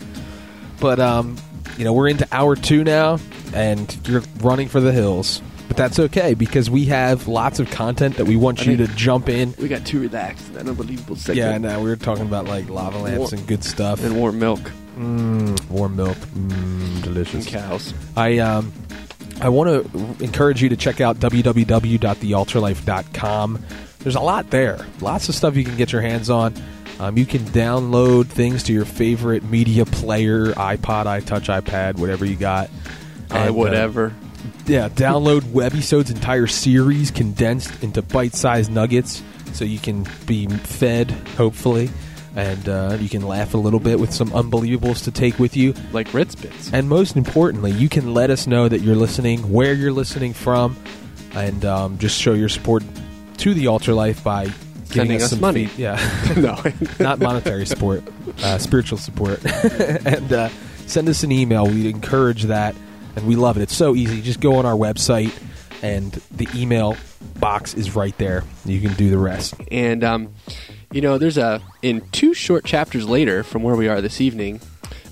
But 0.80 0.99
um, 0.99 1.37
you 1.76 1.85
know, 1.85 1.92
we're 1.92 2.09
into 2.09 2.26
hour 2.32 2.56
two 2.56 2.82
now, 2.82 3.18
and 3.54 3.97
you're 4.09 4.23
running 4.40 4.68
for 4.68 4.80
the 4.80 4.90
hills. 4.92 5.42
but 5.68 5.76
that's 5.76 5.99
okay 5.99 6.35
because 6.35 6.68
we 6.71 6.87
have 6.87 7.28
lots 7.28 7.61
of 7.61 7.71
content 7.71 8.16
that 8.16 8.25
we 8.25 8.35
want 8.37 8.61
I 8.66 8.71
you 8.73 8.76
to 8.78 8.87
think- 8.87 8.99
jump 8.99 9.28
in. 9.28 9.54
We 9.59 9.68
got 9.68 9.85
too 9.87 10.00
relaxed. 10.00 10.52
That 10.54 10.66
unbelievable 10.66 11.16
segment. 11.16 11.38
Yeah, 11.38 11.54
and 11.54 11.66
uh, 11.66 11.78
we 11.82 11.88
were 11.90 11.97
talking 11.97 12.25
about 12.26 12.47
like 12.47 12.68
lava 12.68 12.99
lamps 12.99 13.32
and 13.32 13.47
good 13.47 13.62
stuff. 13.62 14.02
And 14.02 14.16
warm 14.16 14.38
milk 14.38 14.73
Mm, 14.99 15.70
warm 15.70 15.96
milk, 15.96 16.16
mm, 16.18 17.02
delicious. 17.02 17.46
and 17.46 17.54
cows. 17.54 17.94
I 18.16 18.38
um, 18.38 18.72
I 19.40 19.49
want 19.49 19.92
to 19.92 20.25
encourage 20.25 20.62
you 20.62 20.68
to 20.68 20.76
check 20.76 21.00
out 21.00 21.18
www.thealtarlife.com. 21.18 23.64
There's 24.00 24.14
a 24.16 24.20
lot 24.20 24.50
there, 24.50 24.87
lots 25.00 25.28
of 25.28 25.34
stuff 25.34 25.56
you 25.56 25.64
can 25.64 25.76
get 25.76 25.92
your 25.92 26.02
hands 26.02 26.28
on. 26.30 26.54
Um, 27.00 27.16
you 27.16 27.25
can 27.26 27.40
download 27.42 28.26
things 28.26 28.62
to 28.64 28.72
your 28.72 28.84
favorite 28.84 29.42
media 29.44 29.84
player, 29.87 30.46
iPod, 30.52 31.06
iTouch, 31.06 31.62
iPad, 31.62 31.99
whatever 31.99 32.25
you 32.25 32.37
got. 32.37 32.70
I 33.30 33.38
And, 33.38 33.50
uh, 33.50 33.54
whatever. 33.54 34.12
yeah, 34.66 34.88
download 34.88 35.40
Webisode's 35.52 36.11
entire 36.11 36.46
series 36.46 37.11
condensed 37.11 37.82
into 37.82 38.02
bite-sized 38.02 38.70
nuggets, 38.70 39.22
so 39.52 39.64
you 39.64 39.78
can 39.78 40.06
be 40.26 40.46
fed, 40.46 41.11
hopefully, 41.37 41.90
and 42.37 42.69
uh, 42.69 42.97
you 43.01 43.09
can 43.09 43.23
laugh 43.23 43.55
a 43.55 43.59
little 43.59 43.81
bit 43.81 44.01
with 44.01 44.12
some 44.12 44.31
unbelievables 44.31 45.05
to 45.05 45.11
take 45.11 45.39
with 45.39 45.57
you. 45.57 45.75
like 45.93 46.12
Ritz 46.15 46.35
bits. 46.35 46.73
And 46.73 46.89
most 46.89 47.17
importantly, 47.17 47.71
you 47.73 47.89
can 47.89 48.15
let 48.15 48.31
us 48.31 48.47
know 48.47 48.69
that 48.69 48.81
you're 48.81 48.97
listening, 48.97 49.51
where 49.53 49.75
you're 49.75 49.93
listening 49.93 50.33
from, 50.33 50.77
and 51.35 51.65
um, 51.65 51.99
just 51.99 52.21
show 52.21 52.33
your 52.33 52.49
support 52.49 52.83
to 53.39 53.55
the 53.55 53.67
Altar 53.67 53.93
Life 53.95 54.23
by 54.25 54.45
giving 54.45 54.57
Sending 54.89 55.23
us 55.23 55.31
some 55.31 55.41
money. 55.41 55.67
fee- 55.67 55.83
yeah, 55.83 56.33
no. 56.37 56.62
not 57.01 57.19
monetary 57.19 57.65
support, 57.67 58.03
uh, 58.43 58.59
spiritual 58.59 58.99
support, 58.99 59.43
and 60.07 60.33
uh, 60.33 60.49
send 60.87 61.09
us 61.09 61.23
an 61.23 61.33
email. 61.33 61.67
We'd 61.67 61.87
encourage 61.87 62.45
that, 62.45 62.75
and 63.17 63.27
we 63.27 63.35
love 63.37 63.57
it. 63.57 63.62
It's 63.62 63.75
so 63.77 63.95
easy. 63.95 64.21
Just 64.23 64.41
go 64.41 64.57
on 64.57 64.67
our 64.67 64.75
website, 64.77 65.33
and 65.83 66.12
the 66.31 66.47
email 66.55 66.97
box 67.41 67.73
is 67.75 67.97
right 67.97 68.17
there. 68.19 68.45
You 68.67 68.81
can 68.81 68.93
do 68.95 69.09
the 69.11 69.19
rest. 69.19 69.55
And 69.71 70.05
um, 70.05 70.35
you 70.92 71.00
know, 71.00 71.18
there's 71.18 71.38
a 71.38 71.61
in 71.82 72.02
two 72.12 72.34
short 72.34 72.64
chapters 72.64 73.08
later 73.08 73.42
from 73.42 73.62
where 73.62 73.76
we 73.76 73.88
are 73.88 74.00
this 74.00 74.20
evening, 74.20 74.61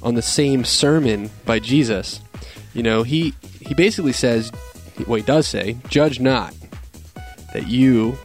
on 0.02 0.14
the 0.14 0.22
same 0.22 0.64
sermon 0.64 1.30
by 1.44 1.58
Jesus. 1.58 2.20
You 2.74 2.82
know, 2.82 3.02
he 3.02 3.34
he 3.60 3.74
basically 3.74 4.12
says, 4.12 4.52
well, 5.06 5.16
he 5.16 5.22
does 5.22 5.46
say, 5.46 5.76
"Judge 5.88 6.20
not, 6.20 6.54
that 7.52 7.66
you." 7.66 8.16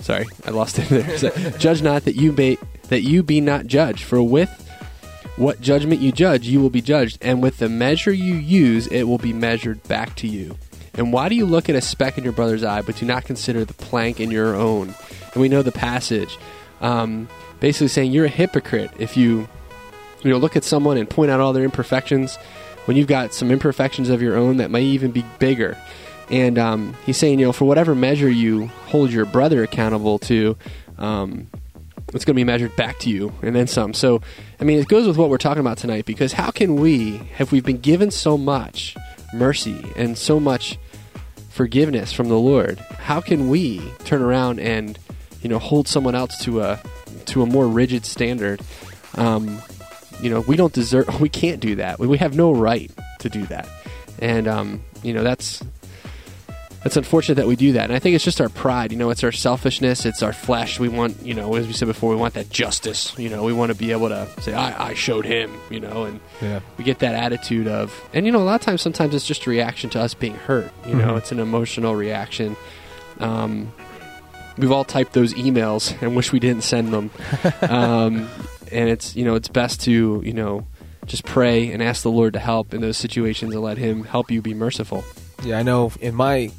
Sorry, 0.00 0.26
I 0.46 0.50
lost 0.50 0.78
it 0.78 0.88
there. 0.88 1.18
So, 1.18 1.30
judge 1.58 1.82
not 1.82 2.04
that 2.04 2.16
you 2.16 2.32
may 2.32 2.58
that 2.88 3.02
you 3.02 3.22
be 3.22 3.40
not 3.40 3.66
judged, 3.66 4.02
for 4.02 4.22
with 4.22 4.50
what 5.36 5.60
judgment 5.60 6.00
you 6.00 6.12
judge, 6.12 6.46
you 6.46 6.60
will 6.60 6.70
be 6.70 6.82
judged, 6.82 7.18
and 7.22 7.42
with 7.42 7.58
the 7.58 7.68
measure 7.68 8.12
you 8.12 8.34
use, 8.34 8.86
it 8.88 9.04
will 9.04 9.18
be 9.18 9.32
measured 9.32 9.82
back 9.84 10.14
to 10.16 10.26
you. 10.26 10.56
And 10.94 11.12
why 11.12 11.28
do 11.28 11.34
you 11.34 11.46
look 11.46 11.68
at 11.68 11.76
a 11.76 11.80
speck 11.80 12.18
in 12.18 12.24
your 12.24 12.32
brother's 12.32 12.64
eye, 12.64 12.82
but 12.82 12.96
do 12.96 13.06
not 13.06 13.24
consider 13.24 13.64
the 13.64 13.74
plank 13.74 14.20
in 14.20 14.30
your 14.30 14.54
own? 14.54 14.94
And 15.32 15.40
we 15.40 15.48
know 15.48 15.62
the 15.62 15.72
passage, 15.72 16.38
um, 16.80 17.28
basically 17.60 17.88
saying 17.88 18.12
you're 18.12 18.24
a 18.26 18.28
hypocrite 18.28 18.90
if 18.98 19.16
you, 19.16 19.48
you 20.22 20.30
know, 20.30 20.38
look 20.38 20.56
at 20.56 20.64
someone 20.64 20.96
and 20.96 21.08
point 21.08 21.30
out 21.30 21.40
all 21.40 21.52
their 21.52 21.64
imperfections 21.64 22.36
when 22.86 22.96
you've 22.96 23.06
got 23.06 23.32
some 23.32 23.50
imperfections 23.50 24.08
of 24.08 24.22
your 24.22 24.36
own 24.36 24.56
that 24.56 24.70
may 24.70 24.82
even 24.82 25.10
be 25.10 25.24
bigger. 25.38 25.76
And 26.30 26.58
um, 26.58 26.96
he's 27.04 27.16
saying, 27.16 27.40
you 27.40 27.46
know, 27.46 27.52
for 27.52 27.64
whatever 27.64 27.94
measure 27.94 28.30
you 28.30 28.66
hold 28.86 29.12
your 29.12 29.26
brother 29.26 29.62
accountable 29.62 30.18
to, 30.20 30.56
um, 30.98 31.48
it's 32.14 32.24
going 32.24 32.34
to 32.34 32.40
be 32.40 32.44
measured 32.44 32.74
back 32.76 32.98
to 33.00 33.10
you 33.10 33.32
and 33.42 33.54
then 33.54 33.66
some. 33.66 33.94
So, 33.94 34.20
I 34.60 34.64
mean, 34.64 34.78
it 34.78 34.88
goes 34.88 35.06
with 35.06 35.16
what 35.16 35.28
we're 35.30 35.38
talking 35.38 35.60
about 35.60 35.78
tonight 35.78 36.06
because 36.06 36.32
how 36.32 36.50
can 36.50 36.76
we, 36.76 37.20
if 37.38 37.52
we've 37.52 37.64
been 37.64 37.78
given 37.78 38.10
so 38.10 38.36
much 38.36 38.96
mercy 39.32 39.84
and 39.96 40.16
so 40.18 40.40
much 40.40 40.78
forgiveness 41.50 42.12
from 42.12 42.28
the 42.28 42.38
Lord, 42.38 42.78
how 42.78 43.20
can 43.20 43.48
we 43.48 43.80
turn 44.04 44.22
around 44.22 44.60
and, 44.60 44.98
you 45.42 45.48
know, 45.48 45.58
hold 45.58 45.88
someone 45.88 46.14
else 46.14 46.36
to 46.44 46.60
a 46.60 46.80
to 47.26 47.42
a 47.42 47.46
more 47.46 47.66
rigid 47.68 48.04
standard? 48.06 48.60
Um, 49.16 49.60
you 50.20 50.30
know, 50.30 50.40
we 50.42 50.56
don't 50.56 50.72
deserve, 50.72 51.20
we 51.22 51.28
can't 51.28 51.60
do 51.60 51.76
that. 51.76 51.98
We, 51.98 52.06
we 52.06 52.18
have 52.18 52.34
no 52.36 52.52
right 52.52 52.90
to 53.20 53.28
do 53.28 53.44
that, 53.46 53.68
and 54.18 54.46
um, 54.48 54.82
you 55.02 55.12
know, 55.14 55.22
that's 55.22 55.62
that's 56.82 56.96
unfortunate 56.96 57.34
that 57.34 57.46
we 57.46 57.56
do 57.56 57.72
that. 57.72 57.84
And 57.84 57.92
I 57.92 57.98
think 57.98 58.14
it's 58.14 58.24
just 58.24 58.40
our 58.40 58.48
pride. 58.48 58.90
You 58.90 58.96
know, 58.96 59.10
it's 59.10 59.22
our 59.22 59.32
selfishness. 59.32 60.06
It's 60.06 60.22
our 60.22 60.32
flesh. 60.32 60.80
We 60.80 60.88
want, 60.88 61.20
you 61.22 61.34
know, 61.34 61.54
as 61.56 61.66
we 61.66 61.74
said 61.74 61.88
before, 61.88 62.08
we 62.08 62.16
want 62.16 62.32
that 62.34 62.48
justice. 62.48 63.12
You 63.18 63.28
know, 63.28 63.44
we 63.44 63.52
want 63.52 63.70
to 63.70 63.76
be 63.76 63.92
able 63.92 64.08
to 64.08 64.26
say, 64.40 64.54
I, 64.54 64.88
I 64.88 64.94
showed 64.94 65.26
him, 65.26 65.52
you 65.68 65.78
know, 65.78 66.04
and 66.04 66.20
Yeah. 66.40 66.60
we 66.78 66.84
get 66.84 67.00
that 67.00 67.14
attitude 67.14 67.68
of, 67.68 67.92
and, 68.14 68.24
you 68.24 68.32
know, 68.32 68.38
a 68.38 68.44
lot 68.44 68.54
of 68.54 68.62
times, 68.62 68.80
sometimes 68.80 69.14
it's 69.14 69.26
just 69.26 69.44
a 69.46 69.50
reaction 69.50 69.90
to 69.90 70.00
us 70.00 70.14
being 70.14 70.34
hurt. 70.34 70.72
You 70.86 70.94
know, 70.94 71.08
Mhm. 71.12 71.18
it's 71.18 71.32
an 71.32 71.38
emotional 71.38 71.94
reaction. 71.96 72.56
Um, 73.18 73.70
we've 74.58 74.72
all 74.72 74.84
typed 74.84 75.12
those 75.12 75.34
emails 75.34 76.00
and 76.02 76.16
wish 76.16 76.32
we 76.32 76.40
didn't 76.40 76.64
send 76.64 76.92
them. 76.92 77.10
um, 77.62 78.28
and 78.72 78.88
it's, 78.88 79.16
you 79.16 79.24
know, 79.24 79.34
it's 79.34 79.48
best 79.48 79.82
to, 79.82 80.22
you 80.24 80.32
know, 80.32 80.66
just 81.06 81.24
pray 81.24 81.72
and 81.72 81.82
ask 81.82 82.02
the 82.02 82.10
Lord 82.10 82.34
to 82.34 82.38
help 82.38 82.72
in 82.72 82.80
those 82.80 82.96
situations 82.96 83.52
and 83.52 83.62
let 83.62 83.78
Him 83.78 84.04
help 84.04 84.30
you 84.30 84.40
be 84.40 84.54
merciful. 84.54 85.04
Yeah, 85.42 85.58
I 85.58 85.62
know. 85.62 85.92
In 86.00 86.14
my 86.14 86.50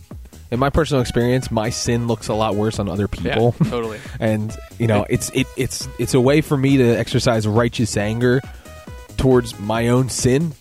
in 0.51 0.59
my 0.59 0.69
personal 0.69 1.01
experience, 1.01 1.49
my 1.49 1.69
sin 1.69 2.07
looks 2.07 2.27
a 2.27 2.33
lot 2.33 2.55
worse 2.55 2.77
on 2.77 2.89
other 2.89 3.07
people. 3.07 3.55
Yeah, 3.61 3.69
totally. 3.69 3.99
and 4.19 4.55
you 4.77 4.87
know, 4.87 5.05
it's 5.09 5.29
it, 5.29 5.47
it's 5.55 5.87
it's 5.97 6.13
a 6.13 6.19
way 6.19 6.41
for 6.41 6.57
me 6.57 6.77
to 6.77 6.83
exercise 6.83 7.47
righteous 7.47 7.95
anger 7.95 8.41
towards 9.17 9.57
my 9.59 9.87
own 9.87 10.09
sin 10.09 10.53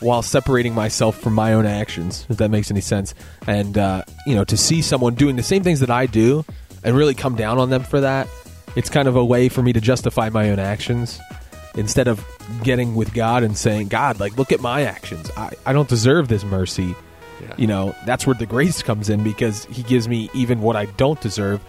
while 0.00 0.22
separating 0.22 0.74
myself 0.74 1.18
from 1.18 1.34
my 1.34 1.52
own 1.52 1.66
actions. 1.66 2.26
If 2.30 2.38
that 2.38 2.50
makes 2.50 2.70
any 2.70 2.80
sense. 2.80 3.14
And 3.46 3.76
uh, 3.76 4.04
you 4.26 4.34
know, 4.34 4.44
to 4.44 4.56
see 4.56 4.80
someone 4.80 5.14
doing 5.14 5.36
the 5.36 5.42
same 5.42 5.62
things 5.62 5.80
that 5.80 5.90
I 5.90 6.06
do 6.06 6.44
and 6.86 6.96
really 6.96 7.14
come 7.14 7.34
down 7.34 7.58
on 7.58 7.68
them 7.68 7.82
for 7.82 8.00
that, 8.00 8.28
it's 8.76 8.88
kind 8.88 9.08
of 9.08 9.16
a 9.16 9.24
way 9.24 9.48
for 9.48 9.60
me 9.60 9.72
to 9.72 9.80
justify 9.80 10.30
my 10.30 10.50
own 10.50 10.60
actions 10.60 11.20
instead 11.74 12.06
of 12.08 12.24
getting 12.62 12.94
with 12.94 13.12
God 13.12 13.42
and 13.42 13.58
saying, 13.58 13.88
God, 13.88 14.20
like, 14.20 14.38
look 14.38 14.52
at 14.52 14.60
my 14.60 14.82
actions. 14.82 15.30
I, 15.36 15.50
I 15.66 15.72
don't 15.72 15.88
deserve 15.88 16.28
this 16.28 16.44
mercy. 16.44 16.94
Yeah. 17.42 17.54
You 17.58 17.66
know, 17.66 17.96
that's 18.06 18.24
where 18.26 18.34
the 18.34 18.46
grace 18.46 18.82
comes 18.82 19.10
in 19.10 19.24
because 19.24 19.64
He 19.66 19.82
gives 19.82 20.08
me 20.08 20.30
even 20.32 20.62
what 20.62 20.76
I 20.76 20.86
don't 20.86 21.20
deserve. 21.20 21.60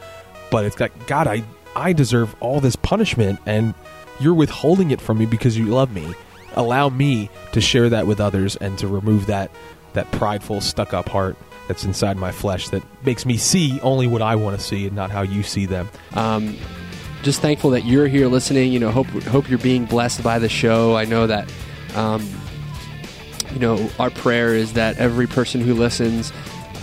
But 0.52 0.66
it's 0.66 0.80
like, 0.80 1.08
God, 1.08 1.28
I, 1.28 1.44
I 1.76 1.94
deserve 1.94 2.36
all 2.40 2.62
this 2.62 2.76
punishment, 2.76 3.40
and 3.46 3.74
you're 4.20 4.36
withholding 4.36 4.92
it 4.92 5.02
from 5.02 5.18
me 5.18 5.26
because 5.26 5.58
you 5.58 5.66
love 5.66 5.92
me. 5.92 6.14
Allow 6.54 6.90
me 6.90 7.30
to 7.54 7.60
share 7.60 7.90
that 7.90 8.08
with 8.08 8.22
others 8.22 8.56
and 8.56 8.78
to 8.78 8.88
remove 8.88 9.26
that, 9.26 9.52
that 9.94 10.10
prideful, 10.12 10.62
stuck 10.62 10.94
up 10.94 11.10
heart 11.10 11.36
that's 11.68 11.84
inside 11.86 12.18
my 12.18 12.32
flesh 12.32 12.70
that 12.70 12.84
makes 13.06 13.26
me 13.26 13.38
see 13.38 13.80
only 13.82 14.08
what 14.08 14.22
I 14.22 14.36
want 14.36 14.58
to 14.58 14.64
see 14.64 14.88
and 14.88 14.96
not 14.96 15.12
how 15.12 15.22
you 15.22 15.44
see 15.44 15.66
them. 15.66 15.90
um, 16.14 16.56
just 17.24 17.42
thankful 17.42 17.72
that 17.72 17.84
you're 17.84 18.08
here 18.08 18.28
listening. 18.28 18.72
You 18.72 18.80
know, 18.80 18.92
hope 18.92 19.08
hope 19.08 19.50
you're 19.50 19.60
being 19.60 19.86
blessed 19.86 20.24
by 20.24 20.40
the 20.40 20.48
show. 20.48 20.96
I 20.96 21.06
know 21.06 21.28
that, 21.28 21.52
um, 21.96 22.26
you 23.52 23.60
know, 23.60 23.90
our 24.00 24.10
prayer 24.12 24.54
is 24.54 24.74
that 24.74 24.98
every 24.98 25.28
person 25.28 25.60
who 25.60 25.74
listens 25.74 26.32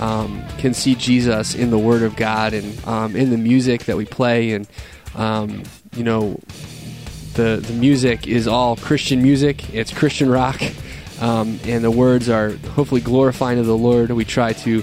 um, 0.00 0.42
can 0.58 0.74
see 0.74 0.96
Jesus 0.96 1.54
in 1.54 1.70
the 1.70 1.78
Word 1.78 2.02
of 2.02 2.16
God 2.16 2.52
and 2.52 2.84
um, 2.84 3.14
in 3.16 3.30
the 3.30 3.38
music 3.38 3.84
that 3.84 3.96
we 3.96 4.04
play, 4.04 4.52
and 4.52 4.66
um, 5.14 5.62
you 5.96 6.02
know, 6.02 6.40
the 7.34 7.62
the 7.64 7.72
music 7.74 8.26
is 8.26 8.46
all 8.48 8.76
Christian 8.76 9.22
music. 9.22 9.72
It's 9.72 9.92
Christian 9.92 10.28
rock, 10.28 10.60
um, 11.24 11.58
and 11.64 11.82
the 11.82 11.90
words 11.90 12.28
are 12.28 12.50
hopefully 12.74 13.00
glorifying 13.00 13.56
to 13.56 13.62
the 13.62 13.76
Lord. 13.76 14.10
We 14.10 14.26
try 14.26 14.52
to 14.52 14.82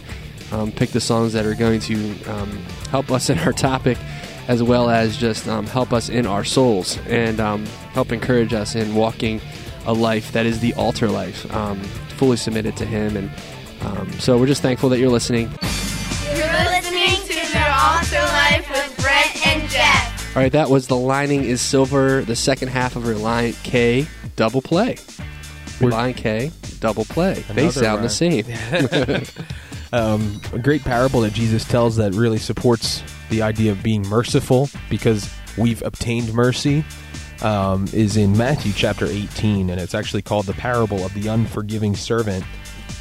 um, 0.52 0.72
pick 0.72 0.90
the 0.90 1.00
songs 1.00 1.34
that 1.34 1.46
are 1.46 1.54
going 1.54 1.80
to 1.82 2.24
um, 2.24 2.50
help 2.90 3.12
us 3.12 3.30
in 3.30 3.38
our 3.40 3.54
topic, 3.54 4.00
as 4.48 4.64
well 4.64 4.90
as 4.90 5.16
just 5.18 5.48
um, 5.48 5.68
help 5.68 5.94
us 5.94 6.10
in 6.10 6.26
our 6.26 6.44
souls 6.44 6.98
and 7.08 7.40
um, 7.40 7.68
help 7.94 8.12
encourage 8.12 8.54
us 8.54 8.74
in 8.74 8.96
walking 8.96 9.40
a 9.86 9.94
life 9.94 10.32
that 10.32 10.48
is 10.48 10.60
the 10.62 10.74
altar 10.74 11.08
life, 11.10 11.52
um, 11.54 11.80
fully 12.18 12.38
submitted 12.38 12.76
to 12.78 12.86
Him. 12.86 13.18
And 13.18 13.32
um, 13.82 14.12
so 14.14 14.40
we're 14.40 14.48
just 14.48 14.64
thankful 14.64 14.90
that 14.90 14.98
you're 14.98 15.12
listening. 15.12 15.44
You're 15.44 16.48
listening 16.48 17.18
to 17.22 17.54
the 17.54 17.72
Altar 17.72 18.20
Life 18.20 18.68
with 18.68 19.00
Brent 19.00 19.48
and 19.48 19.70
Geoff. 19.70 20.36
All 20.36 20.42
right, 20.42 20.52
that 20.52 20.72
was 20.72 20.88
The 20.88 20.98
Lining 20.98 21.44
is 21.44 21.62
Silver, 21.62 22.24
the 22.24 22.36
second 22.36 22.70
half 22.70 22.96
of 22.96 23.04
Relient 23.04 23.62
K 23.64 24.08
double 24.36 24.62
play. 24.62 24.96
Relient 25.82 26.18
K 26.18 26.52
double 26.82 27.06
play. 27.06 27.36
They 27.54 27.70
sound 27.70 28.04
the 28.04 28.10
rhyme. 28.10 29.24
same. 29.24 29.24
um, 29.94 30.42
a 30.52 30.60
great 30.60 30.84
parable 30.84 31.22
that 31.22 31.32
Jesus 31.32 31.64
tells 31.64 31.96
that 31.96 32.14
really 32.14 32.40
supports 32.40 33.04
the 33.30 33.42
idea 33.42 33.72
of 33.72 33.82
being 33.82 34.02
merciful 34.08 34.70
because 34.90 35.34
we've 35.58 35.82
obtained 35.84 36.34
mercy 36.34 36.84
um, 37.42 37.88
is 37.94 38.18
in 38.18 38.38
Matthew 38.38 38.74
chapter 38.74 39.06
18, 39.06 39.70
and 39.70 39.80
it's 39.80 39.96
actually 39.96 40.22
called 40.22 40.46
the 40.46 40.54
parable 40.54 41.06
of 41.06 41.14
the 41.14 41.28
unforgiving 41.30 41.96
servant. 41.96 42.44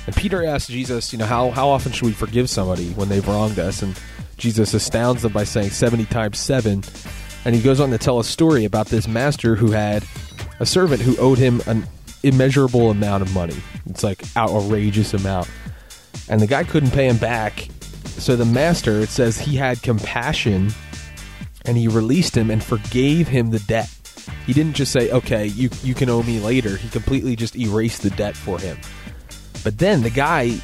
And 0.06 0.14
Peter 0.14 0.44
asks 0.44 0.68
Jesus, 0.68 1.12
you 1.12 1.18
know, 1.18 1.26
how, 1.26 1.50
how 1.50 1.68
often 1.68 1.92
should 1.92 2.06
we 2.06 2.12
forgive 2.12 2.48
somebody 2.48 2.90
when 2.90 3.08
they've 3.08 3.26
wronged 3.26 3.58
us? 3.58 3.82
And 3.82 3.98
Jesus 4.36 4.72
astounds 4.72 5.22
them 5.22 5.32
by 5.32 5.44
saying 5.44 5.70
70 5.70 6.06
times 6.06 6.38
7. 6.38 6.82
And 7.44 7.54
he 7.54 7.60
goes 7.60 7.80
on 7.80 7.90
to 7.90 7.98
tell 7.98 8.18
a 8.18 8.24
story 8.24 8.64
about 8.64 8.86
this 8.86 9.06
master 9.06 9.56
who 9.56 9.70
had 9.70 10.04
a 10.58 10.66
servant 10.66 11.00
who 11.00 11.16
owed 11.18 11.38
him 11.38 11.62
an 11.66 11.86
immeasurable 12.22 12.90
amount 12.90 13.22
of 13.22 13.34
money. 13.34 13.56
It's 13.86 14.02
like 14.02 14.22
outrageous 14.36 15.14
amount 15.14 15.48
and 16.30 16.40
the 16.40 16.46
guy 16.46 16.64
couldn't 16.64 16.92
pay 16.92 17.08
him 17.08 17.18
back. 17.18 17.68
So 18.04 18.36
the 18.36 18.44
master, 18.44 19.00
it 19.00 19.08
says 19.08 19.38
he 19.38 19.56
had 19.56 19.82
compassion 19.82 20.70
and 21.66 21.76
he 21.76 21.88
released 21.88 22.36
him 22.36 22.50
and 22.50 22.62
forgave 22.62 23.28
him 23.28 23.50
the 23.50 23.58
debt. 23.60 23.90
He 24.46 24.52
didn't 24.52 24.74
just 24.74 24.92
say, 24.92 25.10
"Okay, 25.10 25.46
you 25.46 25.68
you 25.82 25.94
can 25.94 26.08
owe 26.08 26.22
me 26.22 26.38
later." 26.40 26.76
He 26.76 26.88
completely 26.88 27.36
just 27.36 27.56
erased 27.56 28.02
the 28.02 28.10
debt 28.10 28.36
for 28.36 28.58
him. 28.58 28.78
But 29.64 29.78
then 29.78 30.02
the 30.02 30.10
guy 30.10 30.58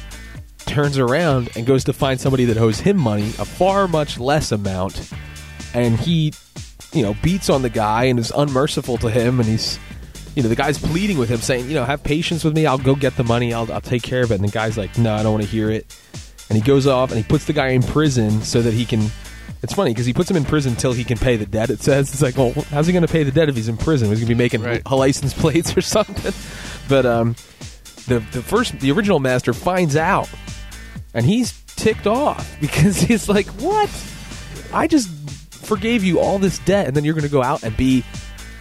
turns 0.59 0.97
around 0.97 1.49
and 1.55 1.65
goes 1.65 1.83
to 1.85 1.93
find 1.93 2.19
somebody 2.19 2.45
that 2.45 2.57
owes 2.57 2.79
him 2.79 2.97
money, 2.97 3.29
a 3.39 3.45
far 3.45 3.87
much 3.87 4.19
less 4.19 4.51
amount, 4.51 5.11
and 5.73 5.99
he, 5.99 6.33
you 6.93 7.03
know, 7.03 7.15
beats 7.21 7.49
on 7.49 7.61
the 7.61 7.69
guy 7.69 8.05
and 8.05 8.19
is 8.19 8.31
unmerciful 8.35 8.97
to 8.97 9.09
him, 9.09 9.39
and 9.39 9.47
he's, 9.47 9.79
you 10.37 10.43
know, 10.43 10.49
the 10.49 10.55
guy's 10.55 10.77
pleading 10.77 11.17
with 11.17 11.29
him, 11.29 11.39
saying, 11.39 11.67
you 11.67 11.73
know, 11.73 11.83
have 11.83 12.03
patience 12.03 12.43
with 12.43 12.55
me, 12.55 12.67
I'll 12.67 12.77
go 12.77 12.93
get 12.93 13.17
the 13.17 13.23
money, 13.23 13.55
I'll, 13.55 13.71
I'll 13.73 13.81
take 13.81 14.03
care 14.03 14.21
of 14.21 14.31
it, 14.31 14.35
and 14.35 14.43
the 14.47 14.51
guy's 14.51 14.77
like, 14.77 14.95
no, 14.95 15.15
I 15.15 15.23
don't 15.23 15.31
want 15.31 15.43
to 15.43 15.49
hear 15.49 15.71
it, 15.71 15.99
and 16.47 16.55
he 16.55 16.63
goes 16.63 16.85
off 16.85 17.09
and 17.09 17.17
he 17.17 17.23
puts 17.27 17.45
the 17.45 17.53
guy 17.53 17.69
in 17.69 17.81
prison 17.81 18.43
so 18.43 18.61
that 18.61 18.73
he 18.75 18.85
can. 18.85 19.07
It's 19.63 19.73
funny 19.73 19.89
because 19.89 20.05
he 20.05 20.13
puts 20.13 20.29
him 20.29 20.37
in 20.37 20.45
prison 20.45 20.73
until 20.73 20.93
he 20.93 21.03
can 21.03 21.17
pay 21.17 21.37
the 21.37 21.47
debt. 21.47 21.71
It 21.71 21.81
says 21.81 22.13
it's 22.13 22.21
like, 22.21 22.37
well, 22.37 22.51
how's 22.69 22.85
he 22.85 22.93
going 22.93 23.05
to 23.05 23.11
pay 23.11 23.23
the 23.23 23.31
debt 23.31 23.49
if 23.49 23.55
he's 23.55 23.67
in 23.67 23.77
prison? 23.77 24.09
He's 24.09 24.19
going 24.19 24.27
to 24.27 24.35
be 24.35 24.37
making 24.37 24.61
Right. 24.61 24.87
license 24.91 25.33
plates 25.33 25.75
or 25.75 25.81
something. 25.81 26.31
But 26.87 27.07
um, 27.07 27.35
the 28.05 28.19
the 28.31 28.43
first 28.43 28.79
the 28.79 28.91
original 28.91 29.19
master 29.19 29.53
finds 29.53 29.95
out 29.95 30.29
and 31.15 31.25
he's 31.25 31.59
ticked 31.65 32.05
off 32.05 32.55
because 32.61 32.99
he's 32.99 33.27
like, 33.27 33.47
"What? 33.47 33.89
I 34.71 34.85
just 34.85 35.09
forgave 35.51 36.03
you 36.03 36.19
all 36.19 36.37
this 36.37 36.59
debt, 36.59 36.85
and 36.85 36.95
then 36.95 37.03
you're 37.03 37.15
going 37.15 37.23
to 37.23 37.31
go 37.31 37.41
out 37.41 37.63
and 37.63 37.75
be 37.75 38.03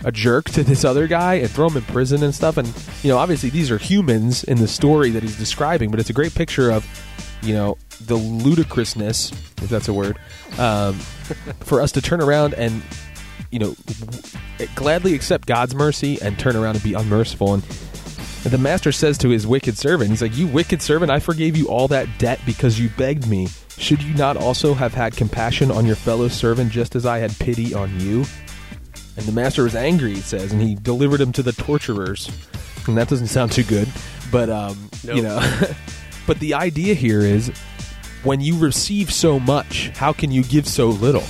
a 0.07 0.12
jerk 0.12 0.47
to 0.47 0.64
this 0.64 0.85
other 0.87 1.07
guy 1.07 1.35
and 1.35 1.51
throw 1.51 1.66
him 1.69 1.77
in 1.77 1.83
prison 1.83 2.23
and 2.23 2.35
stuff." 2.35 2.57
And 2.57 2.66
you 3.03 3.11
know, 3.11 3.19
obviously, 3.19 3.51
these 3.51 3.71
are 3.71 3.77
humans 3.77 4.42
in 4.45 4.57
the 4.57 4.69
story 4.69 5.11
that 5.11 5.23
he's 5.23 5.37
describing, 5.37 5.90
but 5.90 6.01
it's 6.01 6.11
a 6.11 6.14
great 6.14 6.35
picture 6.35 6.71
of 6.71 6.87
you 7.42 7.53
know 7.53 7.77
the 8.01 8.16
ludicrousness, 8.16 9.33
if 9.62 9.69
that's 9.69 9.88
a 9.88 9.92
word, 9.92 10.19
um, 10.59 10.95
for 11.61 11.83
us 11.83 11.92
to 11.92 12.01
turn 12.01 12.23
around 12.23 12.55
and 12.55 12.83
you 13.51 13.59
know 13.59 13.75
gladly 14.75 15.14
accept 15.14 15.47
God's 15.47 15.75
mercy 15.75 16.19
and 16.23 16.38
turn 16.38 16.57
around 16.57 16.77
and 16.77 16.83
be 16.83 16.95
unmerciful 16.95 17.53
and 17.53 17.62
and 18.47 18.53
the 18.53 18.59
master 18.59 18.92
says 18.92 19.19
to 19.19 19.29
his 19.31 19.45
wicked 19.45 19.77
servant, 19.77 20.11
he's 20.11 20.23
like, 20.23 20.37
You 20.37 20.47
wicked 20.47 20.81
servant, 20.81 21.11
I 21.11 21.19
forgave 21.19 21.57
you 21.57 21.66
all 21.66 21.88
that 21.88 22.07
debt 22.16 22.38
because 22.47 22.79
you 22.79 22.88
begged 22.90 23.27
me. 23.27 23.49
Should 23.77 24.01
you 24.01 24.14
not 24.14 24.37
also 24.37 24.73
have 24.73 24.95
had 24.95 25.16
compassion 25.16 25.73
on 25.73 25.85
your 25.85 25.97
fellow 25.97 26.29
servant 26.29 26.71
just 26.71 26.95
as 26.95 27.07
I 27.07 27.19
had 27.19 27.37
pity 27.40 27.75
on 27.75 27.99
you? 27.99 28.25
And 29.16 29.24
the 29.24 29.33
master 29.33 29.62
was 29.62 29.74
angry, 29.74 30.14
he 30.14 30.20
says, 30.20 30.52
and 30.52 30.61
he 30.61 30.74
delivered 30.74 31.20
him 31.20 31.33
to 31.33 31.42
the 31.42 31.52
torturers. 31.52 32.31
And 32.87 32.96
that 32.96 33.09
doesn't 33.09 33.29
sound 33.29 33.52
too 33.52 33.64
good. 33.64 33.88
But, 34.31 34.50
um, 34.50 34.90
you 35.02 35.22
know, 35.22 35.40
but 36.26 36.38
the 36.38 36.55
idea 36.55 36.94
here 36.94 37.20
is 37.20 37.48
when 38.22 38.40
you 38.40 38.59
receive 38.59 39.12
so 39.12 39.38
much, 39.40 39.88
how 39.90 40.12
can 40.12 40.31
you 40.31 40.42
give 40.42 40.66
so 40.68 40.88
little? 40.88 41.24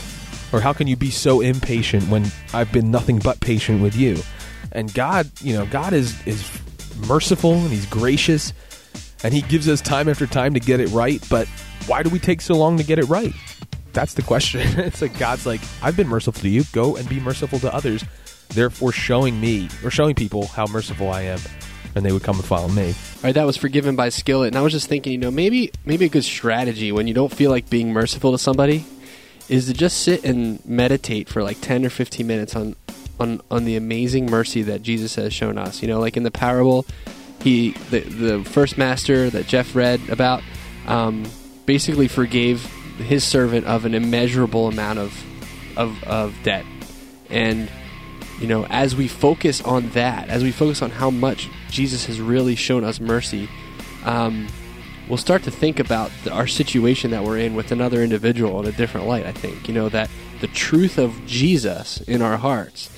Or 0.52 0.60
how 0.60 0.72
can 0.72 0.86
you 0.86 0.96
be 0.96 1.10
so 1.10 1.40
impatient 1.40 2.08
when 2.08 2.26
I've 2.52 2.72
been 2.72 2.90
nothing 2.90 3.18
but 3.18 3.40
patient 3.40 3.82
with 3.82 3.94
you? 3.96 4.18
And 4.72 4.92
God, 4.94 5.30
you 5.40 5.54
know, 5.54 5.66
God 5.66 5.92
is 5.92 6.26
is 6.26 6.48
merciful 7.06 7.54
and 7.54 7.70
he's 7.70 7.86
gracious 7.86 8.52
and 9.22 9.34
he 9.34 9.42
gives 9.42 9.68
us 9.68 9.80
time 9.80 10.08
after 10.08 10.26
time 10.26 10.54
to 10.54 10.60
get 10.60 10.80
it 10.80 10.88
right, 10.88 11.22
but 11.28 11.48
why 11.86 12.02
do 12.02 12.10
we 12.10 12.18
take 12.18 12.40
so 12.40 12.54
long 12.54 12.76
to 12.78 12.84
get 12.84 12.98
it 12.98 13.06
right? 13.06 13.32
That's 13.96 14.12
the 14.12 14.20
question. 14.20 14.60
it's 14.78 15.00
like 15.00 15.18
God's 15.18 15.46
like, 15.46 15.62
I've 15.82 15.96
been 15.96 16.06
merciful 16.06 16.42
to 16.42 16.48
you, 16.50 16.64
go 16.72 16.96
and 16.96 17.08
be 17.08 17.18
merciful 17.18 17.58
to 17.60 17.74
others, 17.74 18.04
therefore 18.50 18.92
showing 18.92 19.40
me 19.40 19.70
or 19.82 19.90
showing 19.90 20.14
people 20.14 20.48
how 20.48 20.66
merciful 20.66 21.10
I 21.10 21.22
am, 21.22 21.38
and 21.94 22.04
they 22.04 22.12
would 22.12 22.22
come 22.22 22.36
and 22.36 22.44
follow 22.44 22.68
me. 22.68 22.88
All 22.88 23.22
right, 23.24 23.34
that 23.34 23.44
was 23.44 23.56
forgiven 23.56 23.96
by 23.96 24.10
Skillet, 24.10 24.48
and 24.48 24.56
I 24.56 24.60
was 24.60 24.74
just 24.74 24.86
thinking, 24.86 25.12
you 25.12 25.18
know, 25.18 25.30
maybe 25.30 25.72
maybe 25.86 26.04
a 26.04 26.08
good 26.10 26.24
strategy 26.24 26.92
when 26.92 27.08
you 27.08 27.14
don't 27.14 27.32
feel 27.32 27.50
like 27.50 27.70
being 27.70 27.90
merciful 27.90 28.32
to 28.32 28.38
somebody 28.38 28.84
is 29.48 29.66
to 29.68 29.72
just 29.72 30.02
sit 30.02 30.24
and 30.24 30.62
meditate 30.66 31.30
for 31.30 31.42
like 31.42 31.62
ten 31.62 31.82
or 31.82 31.88
fifteen 31.88 32.26
minutes 32.26 32.54
on 32.54 32.76
on 33.18 33.40
on 33.50 33.64
the 33.64 33.76
amazing 33.76 34.26
mercy 34.26 34.60
that 34.60 34.82
Jesus 34.82 35.14
has 35.14 35.32
shown 35.32 35.56
us. 35.56 35.80
You 35.80 35.88
know, 35.88 36.00
like 36.00 36.18
in 36.18 36.22
the 36.22 36.30
parable, 36.30 36.84
he 37.40 37.70
the 37.88 38.00
the 38.00 38.44
first 38.44 38.76
master 38.76 39.30
that 39.30 39.46
Geoff 39.46 39.74
read 39.74 40.06
about 40.10 40.42
um, 40.86 41.24
basically 41.64 42.08
forgave 42.08 42.70
his 42.98 43.24
servant 43.24 43.66
of 43.66 43.84
an 43.84 43.94
immeasurable 43.94 44.68
amount 44.68 44.98
of 44.98 45.24
of 45.76 46.02
of 46.04 46.34
debt, 46.42 46.64
and 47.30 47.68
you 48.40 48.46
know, 48.46 48.66
as 48.66 48.94
we 48.94 49.08
focus 49.08 49.62
on 49.62 49.88
that, 49.90 50.28
as 50.28 50.42
we 50.42 50.52
focus 50.52 50.82
on 50.82 50.90
how 50.90 51.10
much 51.10 51.48
Jesus 51.70 52.06
has 52.06 52.20
really 52.20 52.54
shown 52.54 52.84
us 52.84 53.00
mercy, 53.00 53.48
um, 54.04 54.46
we'll 55.08 55.16
start 55.16 55.42
to 55.44 55.50
think 55.50 55.78
about 55.78 56.10
the, 56.24 56.32
our 56.32 56.46
situation 56.46 57.10
that 57.12 57.24
we're 57.24 57.38
in 57.38 57.54
with 57.54 57.72
another 57.72 58.02
individual 58.02 58.60
in 58.60 58.66
a 58.66 58.72
different 58.72 59.06
light. 59.06 59.24
I 59.24 59.32
think 59.32 59.68
you 59.68 59.74
know 59.74 59.88
that 59.88 60.10
the 60.40 60.48
truth 60.48 60.98
of 60.98 61.24
Jesus 61.26 62.00
in 62.02 62.20
our 62.20 62.36
hearts 62.36 62.90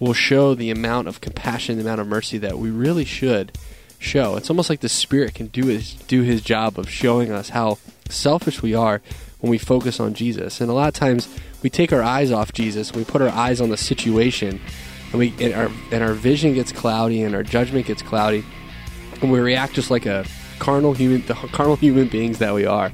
will 0.00 0.14
show 0.14 0.54
the 0.54 0.70
amount 0.70 1.08
of 1.08 1.20
compassion, 1.20 1.76
the 1.76 1.82
amount 1.82 2.00
of 2.00 2.06
mercy 2.06 2.38
that 2.38 2.58
we 2.58 2.70
really 2.70 3.04
should 3.04 3.52
show. 3.98 4.36
It's 4.36 4.48
almost 4.48 4.70
like 4.70 4.80
the 4.80 4.88
Spirit 4.88 5.34
can 5.34 5.48
do 5.48 5.66
his 5.66 5.94
do 5.94 6.22
his 6.22 6.40
job 6.40 6.78
of 6.78 6.88
showing 6.88 7.30
us 7.30 7.50
how 7.50 7.78
selfish 8.08 8.62
we 8.62 8.74
are 8.74 9.02
when 9.40 9.50
we 9.50 9.58
focus 9.58 10.00
on 10.00 10.14
Jesus. 10.14 10.60
And 10.60 10.70
a 10.70 10.74
lot 10.74 10.88
of 10.88 10.94
times 10.94 11.28
we 11.62 11.70
take 11.70 11.92
our 11.92 12.02
eyes 12.02 12.30
off 12.30 12.52
Jesus, 12.52 12.92
we 12.92 13.04
put 13.04 13.22
our 13.22 13.28
eyes 13.28 13.60
on 13.60 13.70
the 13.70 13.76
situation, 13.76 14.60
and 15.10 15.18
we 15.18 15.34
and 15.40 15.54
our 15.54 15.70
and 15.90 16.02
our 16.02 16.12
vision 16.12 16.54
gets 16.54 16.72
cloudy 16.72 17.22
and 17.22 17.34
our 17.34 17.42
judgment 17.42 17.86
gets 17.86 18.02
cloudy, 18.02 18.44
and 19.20 19.30
we 19.32 19.38
react 19.38 19.74
just 19.74 19.90
like 19.90 20.06
a 20.06 20.24
carnal 20.58 20.92
human, 20.92 21.24
the 21.26 21.34
carnal 21.34 21.76
human 21.86 22.08
beings 22.08 22.38
that 22.38 22.54
we 22.54 22.66
are. 22.66 22.92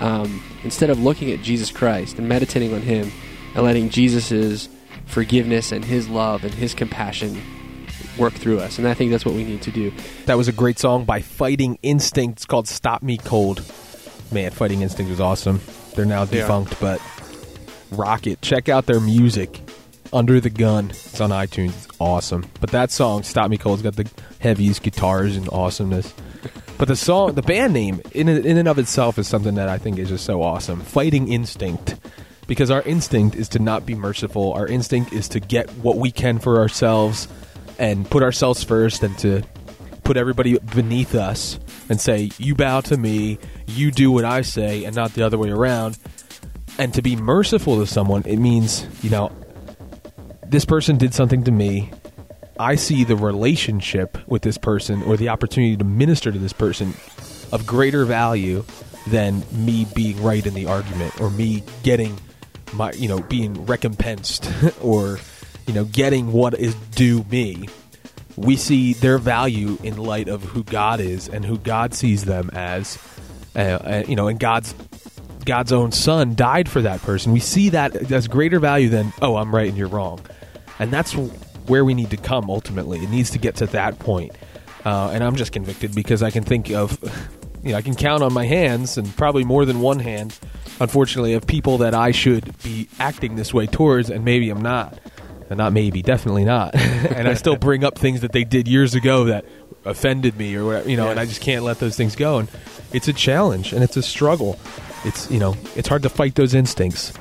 Um, 0.00 0.42
instead 0.62 0.90
of 0.90 1.00
looking 1.00 1.32
at 1.32 1.42
Jesus 1.42 1.72
Christ 1.72 2.18
and 2.18 2.28
meditating 2.28 2.72
on 2.72 2.82
Him 2.82 3.10
and 3.54 3.64
letting 3.64 3.88
Jesus's 3.88 4.68
forgiveness 5.06 5.72
and 5.72 5.84
His 5.84 6.08
love 6.08 6.44
and 6.44 6.54
His 6.54 6.72
compassion 6.72 7.40
work 8.16 8.32
through 8.32 8.60
us, 8.60 8.78
and 8.78 8.86
I 8.86 8.94
think 8.94 9.10
that's 9.10 9.24
what 9.24 9.34
we 9.34 9.44
need 9.44 9.62
to 9.62 9.72
do. 9.72 9.92
That 10.26 10.36
was 10.36 10.46
a 10.46 10.52
great 10.52 10.78
song 10.78 11.04
by 11.04 11.20
Fighting 11.20 11.78
Instinct. 11.82 12.38
It's 12.38 12.46
called 12.46 12.68
Stop 12.68 13.02
Me 13.02 13.16
Cold. 13.16 13.64
Man, 14.30 14.50
Fighting 14.50 14.82
Instinct 14.82 15.10
was 15.10 15.20
awesome. 15.20 15.60
They're 15.94 16.04
now 16.04 16.24
defunct, 16.24 16.78
but 16.80 17.00
Rocket. 17.90 18.40
Check 18.42 18.68
out 18.68 18.86
their 18.86 19.00
music. 19.00 19.60
Under 20.12 20.40
the 20.40 20.50
Gun. 20.50 20.90
It's 20.90 21.20
on 21.20 21.30
iTunes. 21.30 21.68
It's 21.84 21.88
awesome. 21.98 22.46
But 22.60 22.70
that 22.70 22.90
song, 22.90 23.22
Stop 23.22 23.50
Me 23.50 23.58
Cold's 23.58 23.82
got 23.82 23.96
the 23.96 24.10
heaviest 24.38 24.82
guitars 24.82 25.36
and 25.36 25.48
awesomeness. 25.50 26.14
But 26.78 26.88
the 26.88 26.96
song, 26.96 27.34
the 27.34 27.42
band 27.42 27.74
name, 27.74 28.00
in, 28.12 28.28
in 28.28 28.56
and 28.56 28.68
of 28.68 28.78
itself, 28.78 29.18
is 29.18 29.26
something 29.26 29.56
that 29.56 29.68
I 29.68 29.78
think 29.78 29.98
is 29.98 30.08
just 30.08 30.24
so 30.24 30.42
awesome. 30.42 30.80
Fighting 30.80 31.30
Instinct. 31.30 31.96
Because 32.46 32.70
our 32.70 32.82
instinct 32.82 33.36
is 33.36 33.48
to 33.50 33.58
not 33.58 33.84
be 33.84 33.94
merciful. 33.94 34.54
Our 34.54 34.66
instinct 34.66 35.12
is 35.12 35.28
to 35.30 35.40
get 35.40 35.68
what 35.76 35.96
we 35.96 36.10
can 36.10 36.38
for 36.38 36.58
ourselves 36.58 37.28
and 37.78 38.08
put 38.10 38.22
ourselves 38.22 38.64
first 38.64 39.02
and 39.02 39.18
to 39.18 39.42
put 40.08 40.16
everybody 40.16 40.56
beneath 40.74 41.14
us 41.14 41.58
and 41.90 42.00
say, 42.00 42.30
you 42.38 42.54
bow 42.54 42.80
to 42.80 42.96
me, 42.96 43.38
you 43.66 43.90
do 43.90 44.10
what 44.10 44.24
I 44.24 44.40
say, 44.40 44.84
and 44.84 44.96
not 44.96 45.12
the 45.12 45.22
other 45.22 45.36
way 45.36 45.50
around. 45.50 45.98
And 46.78 46.94
to 46.94 47.02
be 47.02 47.14
merciful 47.14 47.78
to 47.80 47.86
someone, 47.86 48.22
it 48.24 48.38
means, 48.38 48.86
you 49.02 49.10
know, 49.10 49.30
this 50.46 50.64
person 50.64 50.96
did 50.96 51.12
something 51.12 51.44
to 51.44 51.50
me. 51.50 51.90
I 52.58 52.76
see 52.76 53.04
the 53.04 53.16
relationship 53.16 54.16
with 54.26 54.40
this 54.40 54.56
person 54.56 55.02
or 55.02 55.18
the 55.18 55.28
opportunity 55.28 55.76
to 55.76 55.84
minister 55.84 56.32
to 56.32 56.38
this 56.38 56.54
person 56.54 56.94
of 57.52 57.66
greater 57.66 58.06
value 58.06 58.64
than 59.08 59.42
me 59.52 59.86
being 59.94 60.22
right 60.22 60.46
in 60.46 60.54
the 60.54 60.64
argument 60.68 61.20
or 61.20 61.28
me 61.28 61.62
getting 61.82 62.18
my, 62.72 62.92
you 62.92 63.08
know, 63.08 63.20
being 63.20 63.66
recompensed 63.66 64.50
or, 64.80 65.18
you 65.66 65.74
know, 65.74 65.84
getting 65.84 66.32
what 66.32 66.54
is 66.54 66.74
due 66.94 67.24
me 67.24 67.68
we 68.38 68.56
see 68.56 68.92
their 68.94 69.18
value 69.18 69.78
in 69.82 69.96
light 69.96 70.28
of 70.28 70.42
who 70.42 70.64
God 70.64 71.00
is 71.00 71.28
and 71.28 71.44
who 71.44 71.58
God 71.58 71.94
sees 71.94 72.24
them 72.24 72.50
as. 72.52 72.98
Uh, 73.56 73.58
uh, 73.58 74.04
you 74.06 74.14
know, 74.14 74.28
and 74.28 74.38
God's 74.38 74.74
God's 75.44 75.72
own 75.72 75.92
Son 75.92 76.34
died 76.34 76.68
for 76.68 76.82
that 76.82 77.00
person. 77.02 77.32
We 77.32 77.40
see 77.40 77.70
that 77.70 78.12
as 78.12 78.28
greater 78.28 78.60
value 78.60 78.88
than 78.88 79.12
oh, 79.22 79.36
I'm 79.36 79.54
right 79.54 79.68
and 79.68 79.76
you're 79.76 79.88
wrong, 79.88 80.20
and 80.78 80.90
that's 80.90 81.14
where 81.68 81.84
we 81.84 81.94
need 81.94 82.10
to 82.10 82.16
come 82.16 82.50
ultimately. 82.50 82.98
It 83.00 83.10
needs 83.10 83.30
to 83.30 83.38
get 83.38 83.56
to 83.56 83.66
that 83.68 83.98
point. 83.98 84.32
Uh, 84.84 85.10
and 85.12 85.22
I'm 85.22 85.36
just 85.36 85.52
convicted 85.52 85.94
because 85.94 86.22
I 86.22 86.30
can 86.30 86.44
think 86.44 86.70
of, 86.70 86.98
you 87.62 87.72
know, 87.72 87.78
I 87.78 87.82
can 87.82 87.94
count 87.94 88.22
on 88.22 88.32
my 88.32 88.46
hands 88.46 88.96
and 88.96 89.14
probably 89.16 89.44
more 89.44 89.64
than 89.64 89.80
one 89.80 89.98
hand, 89.98 90.38
unfortunately, 90.80 91.34
of 91.34 91.46
people 91.46 91.78
that 91.78 91.94
I 91.94 92.10
should 92.10 92.56
be 92.62 92.88
acting 92.98 93.36
this 93.36 93.52
way 93.52 93.66
towards, 93.66 94.10
and 94.10 94.24
maybe 94.24 94.50
I'm 94.50 94.62
not. 94.62 94.98
And 95.50 95.58
not 95.58 95.72
maybe, 95.72 96.02
definitely 96.02 96.44
not. 96.44 96.74
and 96.74 97.26
I 97.28 97.34
still 97.34 97.56
bring 97.68 97.84
up 97.84 97.98
things 97.98 98.20
that 98.20 98.32
they 98.32 98.44
did 98.44 98.68
years 98.68 98.94
ago 98.94 99.24
that 99.24 99.44
offended 99.84 100.36
me 100.36 100.54
or 100.54 100.64
whatever, 100.64 100.90
you 100.90 100.96
know, 100.96 101.10
and 101.10 101.18
I 101.18 101.24
just 101.24 101.40
can't 101.40 101.64
let 101.64 101.78
those 101.78 101.96
things 101.96 102.16
go. 102.16 102.38
And 102.38 102.48
it's 102.92 103.08
a 103.08 103.12
challenge 103.12 103.72
and 103.72 103.82
it's 103.82 103.96
a 103.96 104.02
struggle. 104.02 104.58
It's, 105.04 105.30
you 105.30 105.38
know, 105.38 105.56
it's 105.76 105.88
hard 105.88 106.02
to 106.02 106.08
fight 106.08 106.34
those 106.34 106.54
instincts. 106.54 107.12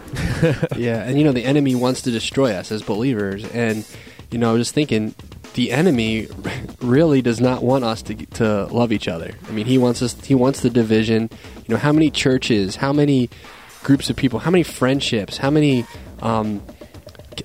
yeah, 0.75 1.03
and 1.03 1.17
you 1.17 1.23
know 1.23 1.31
the 1.31 1.45
enemy 1.45 1.75
wants 1.75 2.01
to 2.03 2.11
destroy 2.11 2.53
us 2.53 2.71
as 2.71 2.81
believers, 2.81 3.45
and 3.51 3.85
you 4.31 4.39
know, 4.39 4.49
I 4.49 4.53
was 4.53 4.61
just 4.61 4.73
thinking 4.73 5.13
the 5.53 5.71
enemy 5.71 6.27
really 6.81 7.21
does 7.21 7.39
not 7.39 7.63
want 7.63 7.83
us 7.83 8.01
to 8.03 8.15
to 8.15 8.65
love 8.65 8.91
each 8.91 9.07
other. 9.07 9.33
I 9.47 9.51
mean, 9.51 9.67
he 9.67 9.77
wants 9.77 10.01
us. 10.01 10.19
He 10.25 10.33
wants 10.33 10.61
the 10.61 10.71
division. 10.71 11.29
You 11.67 11.75
know, 11.75 11.77
how 11.77 11.91
many 11.91 12.09
churches, 12.09 12.77
how 12.77 12.91
many 12.91 13.29
groups 13.83 14.09
of 14.09 14.15
people, 14.15 14.39
how 14.39 14.51
many 14.51 14.63
friendships, 14.63 15.37
how 15.37 15.51
many 15.51 15.85
um, 16.21 16.61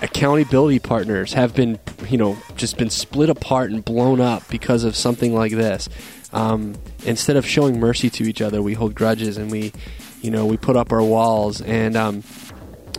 accountability 0.01 0.79
partners 0.79 1.33
have 1.33 1.55
been, 1.55 1.79
you 2.09 2.19
know, 2.19 2.37
just 2.57 2.79
been 2.79 2.91
split 2.91 3.29
apart 3.29 3.71
and 3.71 3.85
blown 3.85 4.21
up 4.21 4.49
because 4.49 4.85
of 4.85 4.97
something 4.97 5.35
like 5.35 5.53
this. 5.53 5.89
Um, 6.33 6.75
instead 7.05 7.37
of 7.37 7.47
showing 7.47 7.79
mercy 7.79 8.09
to 8.11 8.25
each 8.25 8.41
other, 8.41 8.63
we 8.63 8.75
hold 8.75 8.95
grudges 8.95 9.37
and 9.37 9.51
we, 9.51 9.73
you 10.21 10.31
know, 10.31 10.47
we 10.47 10.57
put 10.57 10.77
up 10.77 10.93
our 10.93 11.03
walls. 11.03 11.61
And, 11.61 11.97
um, 11.97 12.23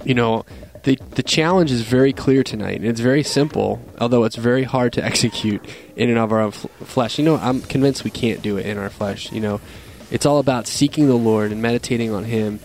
you 0.03 0.13
know, 0.13 0.45
the, 0.83 0.97
the 1.11 1.23
challenge 1.23 1.71
is 1.71 1.81
very 1.81 2.13
clear 2.13 2.43
tonight. 2.43 2.77
And 2.77 2.85
it's 2.85 2.99
very 2.99 3.23
simple, 3.23 3.81
although 3.99 4.23
it's 4.23 4.35
very 4.35 4.63
hard 4.63 4.93
to 4.93 5.03
execute 5.05 5.65
in 5.95 6.09
and 6.09 6.19
of 6.19 6.31
our 6.31 6.41
own 6.41 6.49
f- 6.49 6.67
flesh. 6.83 7.17
You 7.17 7.25
know, 7.25 7.37
I'm 7.37 7.61
convinced 7.61 8.03
we 8.03 8.11
can't 8.11 8.41
do 8.41 8.57
it 8.57 8.65
in 8.65 8.77
our 8.77 8.89
flesh. 8.89 9.31
You 9.31 9.39
know, 9.39 9.61
it's 10.11 10.25
all 10.25 10.39
about 10.39 10.67
seeking 10.67 11.07
the 11.07 11.15
Lord 11.15 11.51
and 11.51 11.61
meditating 11.61 12.11
on 12.11 12.25
Him 12.25 12.59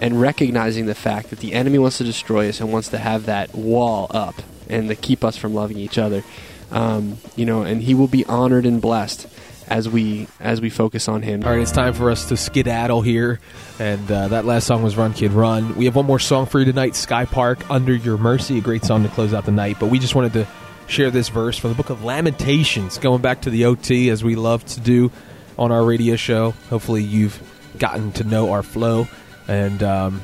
and 0.00 0.20
recognizing 0.20 0.86
the 0.86 0.94
fact 0.94 1.30
that 1.30 1.38
the 1.38 1.52
enemy 1.52 1.78
wants 1.78 1.98
to 1.98 2.04
destroy 2.04 2.48
us 2.48 2.60
and 2.60 2.72
wants 2.72 2.88
to 2.88 2.98
have 2.98 3.26
that 3.26 3.54
wall 3.54 4.06
up 4.10 4.34
and 4.68 4.88
to 4.88 4.96
keep 4.96 5.22
us 5.22 5.36
from 5.36 5.54
loving 5.54 5.76
each 5.76 5.98
other. 5.98 6.24
Um, 6.72 7.18
you 7.36 7.44
know, 7.44 7.62
and 7.62 7.82
He 7.82 7.94
will 7.94 8.08
be 8.08 8.24
honored 8.24 8.64
and 8.64 8.80
blessed 8.80 9.28
as 9.68 9.88
we 9.88 10.26
as 10.40 10.60
we 10.60 10.70
focus 10.70 11.08
on 11.08 11.22
Him. 11.22 11.44
All 11.44 11.50
right, 11.50 11.60
it's 11.60 11.70
time 11.70 11.94
for 11.94 12.10
us 12.10 12.26
to 12.26 12.36
skedaddle 12.36 13.02
here, 13.02 13.40
and 13.78 14.10
uh, 14.10 14.28
that 14.28 14.44
last 14.44 14.66
song 14.66 14.82
was 14.82 14.96
"Run 14.96 15.12
Kid 15.12 15.32
Run." 15.32 15.76
We 15.76 15.84
have 15.84 15.96
one 15.96 16.06
more 16.06 16.18
song 16.18 16.46
for 16.46 16.58
you 16.58 16.64
tonight, 16.64 16.96
"Sky 16.96 17.24
Park," 17.24 17.68
"Under 17.70 17.94
Your 17.94 18.18
Mercy," 18.18 18.58
a 18.58 18.60
great 18.60 18.84
song 18.84 19.02
to 19.02 19.08
close 19.10 19.34
out 19.34 19.44
the 19.44 19.52
night. 19.52 19.76
But 19.78 19.90
we 19.90 19.98
just 19.98 20.14
wanted 20.14 20.32
to 20.34 20.46
share 20.86 21.10
this 21.10 21.28
verse 21.28 21.56
from 21.56 21.70
the 21.70 21.76
Book 21.76 21.90
of 21.90 22.04
Lamentations, 22.04 22.98
going 22.98 23.22
back 23.22 23.42
to 23.42 23.50
the 23.50 23.66
OT 23.66 24.10
as 24.10 24.24
we 24.24 24.34
love 24.34 24.64
to 24.66 24.80
do 24.80 25.12
on 25.58 25.70
our 25.72 25.84
radio 25.84 26.16
show. 26.16 26.52
Hopefully, 26.68 27.02
you've 27.02 27.40
gotten 27.78 28.12
to 28.12 28.24
know 28.24 28.50
our 28.52 28.62
flow, 28.62 29.06
and 29.50 29.82
um, 29.82 30.22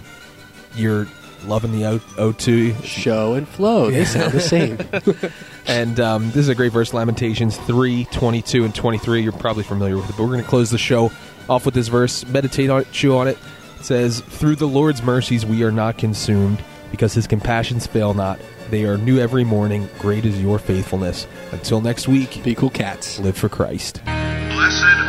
you're 0.75 1.07
loving 1.45 1.73
the 1.73 1.85
o- 1.87 1.99
O2 2.33 2.83
Show 2.85 3.35
and 3.35 3.47
flow, 3.49 3.91
they 3.91 4.05
sound 4.07 4.33
the 4.33 4.41
same. 4.41 4.79
And 5.69 5.99
um, 5.99 6.27
this 6.29 6.37
is 6.37 6.49
a 6.49 6.55
great 6.55 6.71
verse, 6.71 6.95
Lamentations 6.95 7.57
3, 7.57 8.05
22, 8.13 8.65
and 8.65 8.73
23. 8.73 9.21
You're 9.21 9.33
probably 9.33 9.65
familiar 9.65 9.97
with 9.97 10.09
it, 10.09 10.13
but 10.17 10.21
we're 10.23 10.29
going 10.31 10.45
to 10.45 10.49
close 10.49 10.71
the 10.71 10.79
show 10.79 11.11
off 11.49 11.65
with 11.67 11.75
this 11.75 11.89
verse. 11.89 12.25
Meditate 12.25 12.71
on 12.71 12.83
it, 12.83 12.93
chew 12.93 13.17
on 13.17 13.27
it. 13.27 13.37
It 13.81 13.85
says, 13.85 14.21
Through 14.21 14.55
the 14.57 14.69
Lord's 14.69 15.03
mercies 15.03 15.45
we 15.45 15.65
are 15.65 15.73
not 15.73 15.99
consumed, 15.99 16.63
because 16.93 17.15
his 17.15 17.27
compassions 17.27 17.85
fail 17.85 18.15
not. 18.15 18.39
They 18.71 18.85
are 18.85 18.97
new 18.97 19.19
every 19.19 19.43
morning. 19.43 19.89
Great 19.99 20.25
is 20.25 20.41
your 20.41 20.61
faithfulness. 20.61 21.27
Until 21.51 21.81
next 21.81 22.07
week, 22.07 22.45
Be 22.45 22.55
cool 22.55 22.71
cats. 22.71 23.19
live 23.19 23.37
for 23.37 23.49
Christ. 23.49 24.01
Blessed 24.05 25.06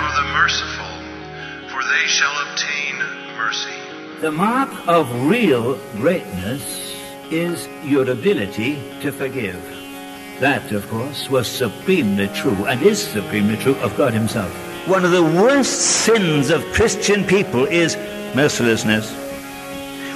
The 4.21 4.31
mark 4.31 4.71
of 4.87 5.29
real 5.29 5.75
greatness 5.97 6.97
is 7.29 7.67
your 7.83 8.09
ability 8.09 8.81
to 9.01 9.11
forgive. 9.11 9.61
That, 10.39 10.71
of 10.71 10.89
course, 10.89 11.29
was 11.29 11.47
supremely 11.47 12.27
true 12.29 12.65
and 12.65 12.81
is 12.81 12.99
supremely 12.99 13.57
true 13.57 13.75
of 13.75 13.95
God 13.95 14.13
Himself. 14.13 14.51
One 14.87 15.05
of 15.05 15.11
the 15.11 15.21
worst 15.21 16.03
sins 16.03 16.49
of 16.49 16.63
Christian 16.73 17.25
people 17.25 17.65
is 17.65 17.95
mercilessness. 18.33 19.11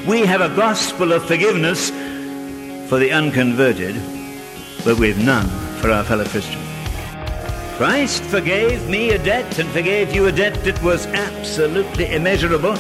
We 0.08 0.22
have 0.22 0.42
a 0.42 0.56
gospel 0.56 1.12
of 1.12 1.24
forgiveness 1.28 1.92
for 2.90 2.98
the 2.98 3.12
unconverted, 3.12 3.94
but 4.84 4.98
we've 4.98 5.24
none 5.24 5.48
for 5.80 5.92
our 5.92 6.04
fellow 6.04 6.26
Christians. 6.26 6.66
Christ 7.78 8.24
forgave 8.24 8.90
me 8.90 9.12
a 9.12 9.24
debt 9.24 9.60
and 9.60 9.70
forgave 9.70 10.12
you 10.12 10.26
a 10.26 10.32
debt 10.32 10.64
that 10.64 10.82
was 10.82 11.06
absolutely 11.06 12.12
immeasurable, 12.12 12.76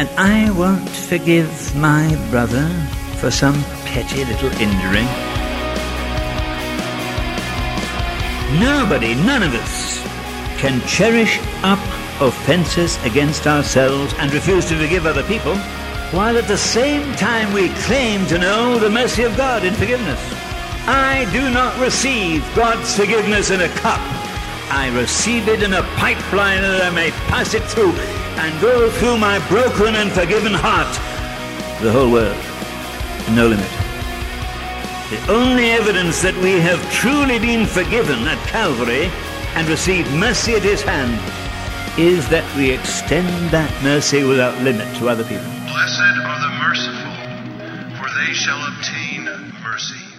and 0.00 0.08
I 0.16 0.50
won't 0.52 0.88
forgive 0.88 1.76
my 1.76 2.16
brother 2.30 2.66
for 3.18 3.30
some 3.30 3.62
petty 3.84 4.24
little 4.24 4.50
injury. 4.52 5.04
Nobody, 8.58 9.14
none 9.26 9.42
of 9.42 9.52
us, 9.54 10.00
can 10.58 10.80
cherish 10.88 11.38
up 11.62 11.78
offenses 12.18 12.96
against 13.04 13.46
ourselves 13.46 14.14
and 14.16 14.32
refuse 14.32 14.64
to 14.70 14.76
forgive 14.78 15.04
other 15.04 15.22
people, 15.24 15.54
while 16.16 16.38
at 16.38 16.48
the 16.48 16.56
same 16.56 17.14
time 17.16 17.52
we 17.52 17.68
claim 17.84 18.26
to 18.28 18.38
know 18.38 18.78
the 18.78 18.88
mercy 18.88 19.24
of 19.24 19.36
God 19.36 19.66
in 19.66 19.74
forgiveness. 19.74 20.20
I 20.86 21.28
do 21.30 21.50
not 21.50 21.78
receive 21.78 22.40
God's 22.56 22.96
forgiveness 22.96 23.50
in 23.50 23.60
a 23.60 23.68
cup. 23.84 24.00
I 24.72 24.90
receive 24.98 25.46
it 25.48 25.62
in 25.62 25.74
a 25.74 25.82
pipeline 25.98 26.62
that 26.62 26.90
I 26.90 26.94
may 26.94 27.10
pass 27.28 27.52
it 27.52 27.64
through 27.64 27.92
and 28.40 28.60
go 28.60 28.90
through 28.90 29.18
my 29.18 29.38
broken 29.48 29.94
and 29.96 30.10
forgiven 30.10 30.54
heart 30.54 30.88
the 31.82 31.92
whole 31.92 32.10
world. 32.10 32.36
No 33.36 33.48
limit. 33.48 33.68
The 35.10 35.32
only 35.32 35.70
evidence 35.70 36.22
that 36.22 36.34
we 36.36 36.52
have 36.60 36.80
truly 36.90 37.38
been 37.38 37.66
forgiven 37.66 38.26
at 38.26 38.38
Calvary 38.48 39.10
and 39.56 39.68
received 39.68 40.10
mercy 40.14 40.54
at 40.54 40.62
His 40.62 40.80
hand 40.80 41.20
is 41.98 42.28
that 42.30 42.44
we 42.56 42.70
extend 42.70 43.28
that 43.50 43.70
mercy 43.82 44.24
without 44.24 44.56
limit 44.62 44.88
to 44.96 45.08
other 45.08 45.24
people. 45.24 45.44
Blessed 45.68 46.16
are 46.24 46.40
the 46.40 46.52
merciful, 46.64 47.12
for 48.00 48.08
they 48.24 48.32
shall 48.32 48.60
obtain 48.72 49.28
mercy. 49.62 50.09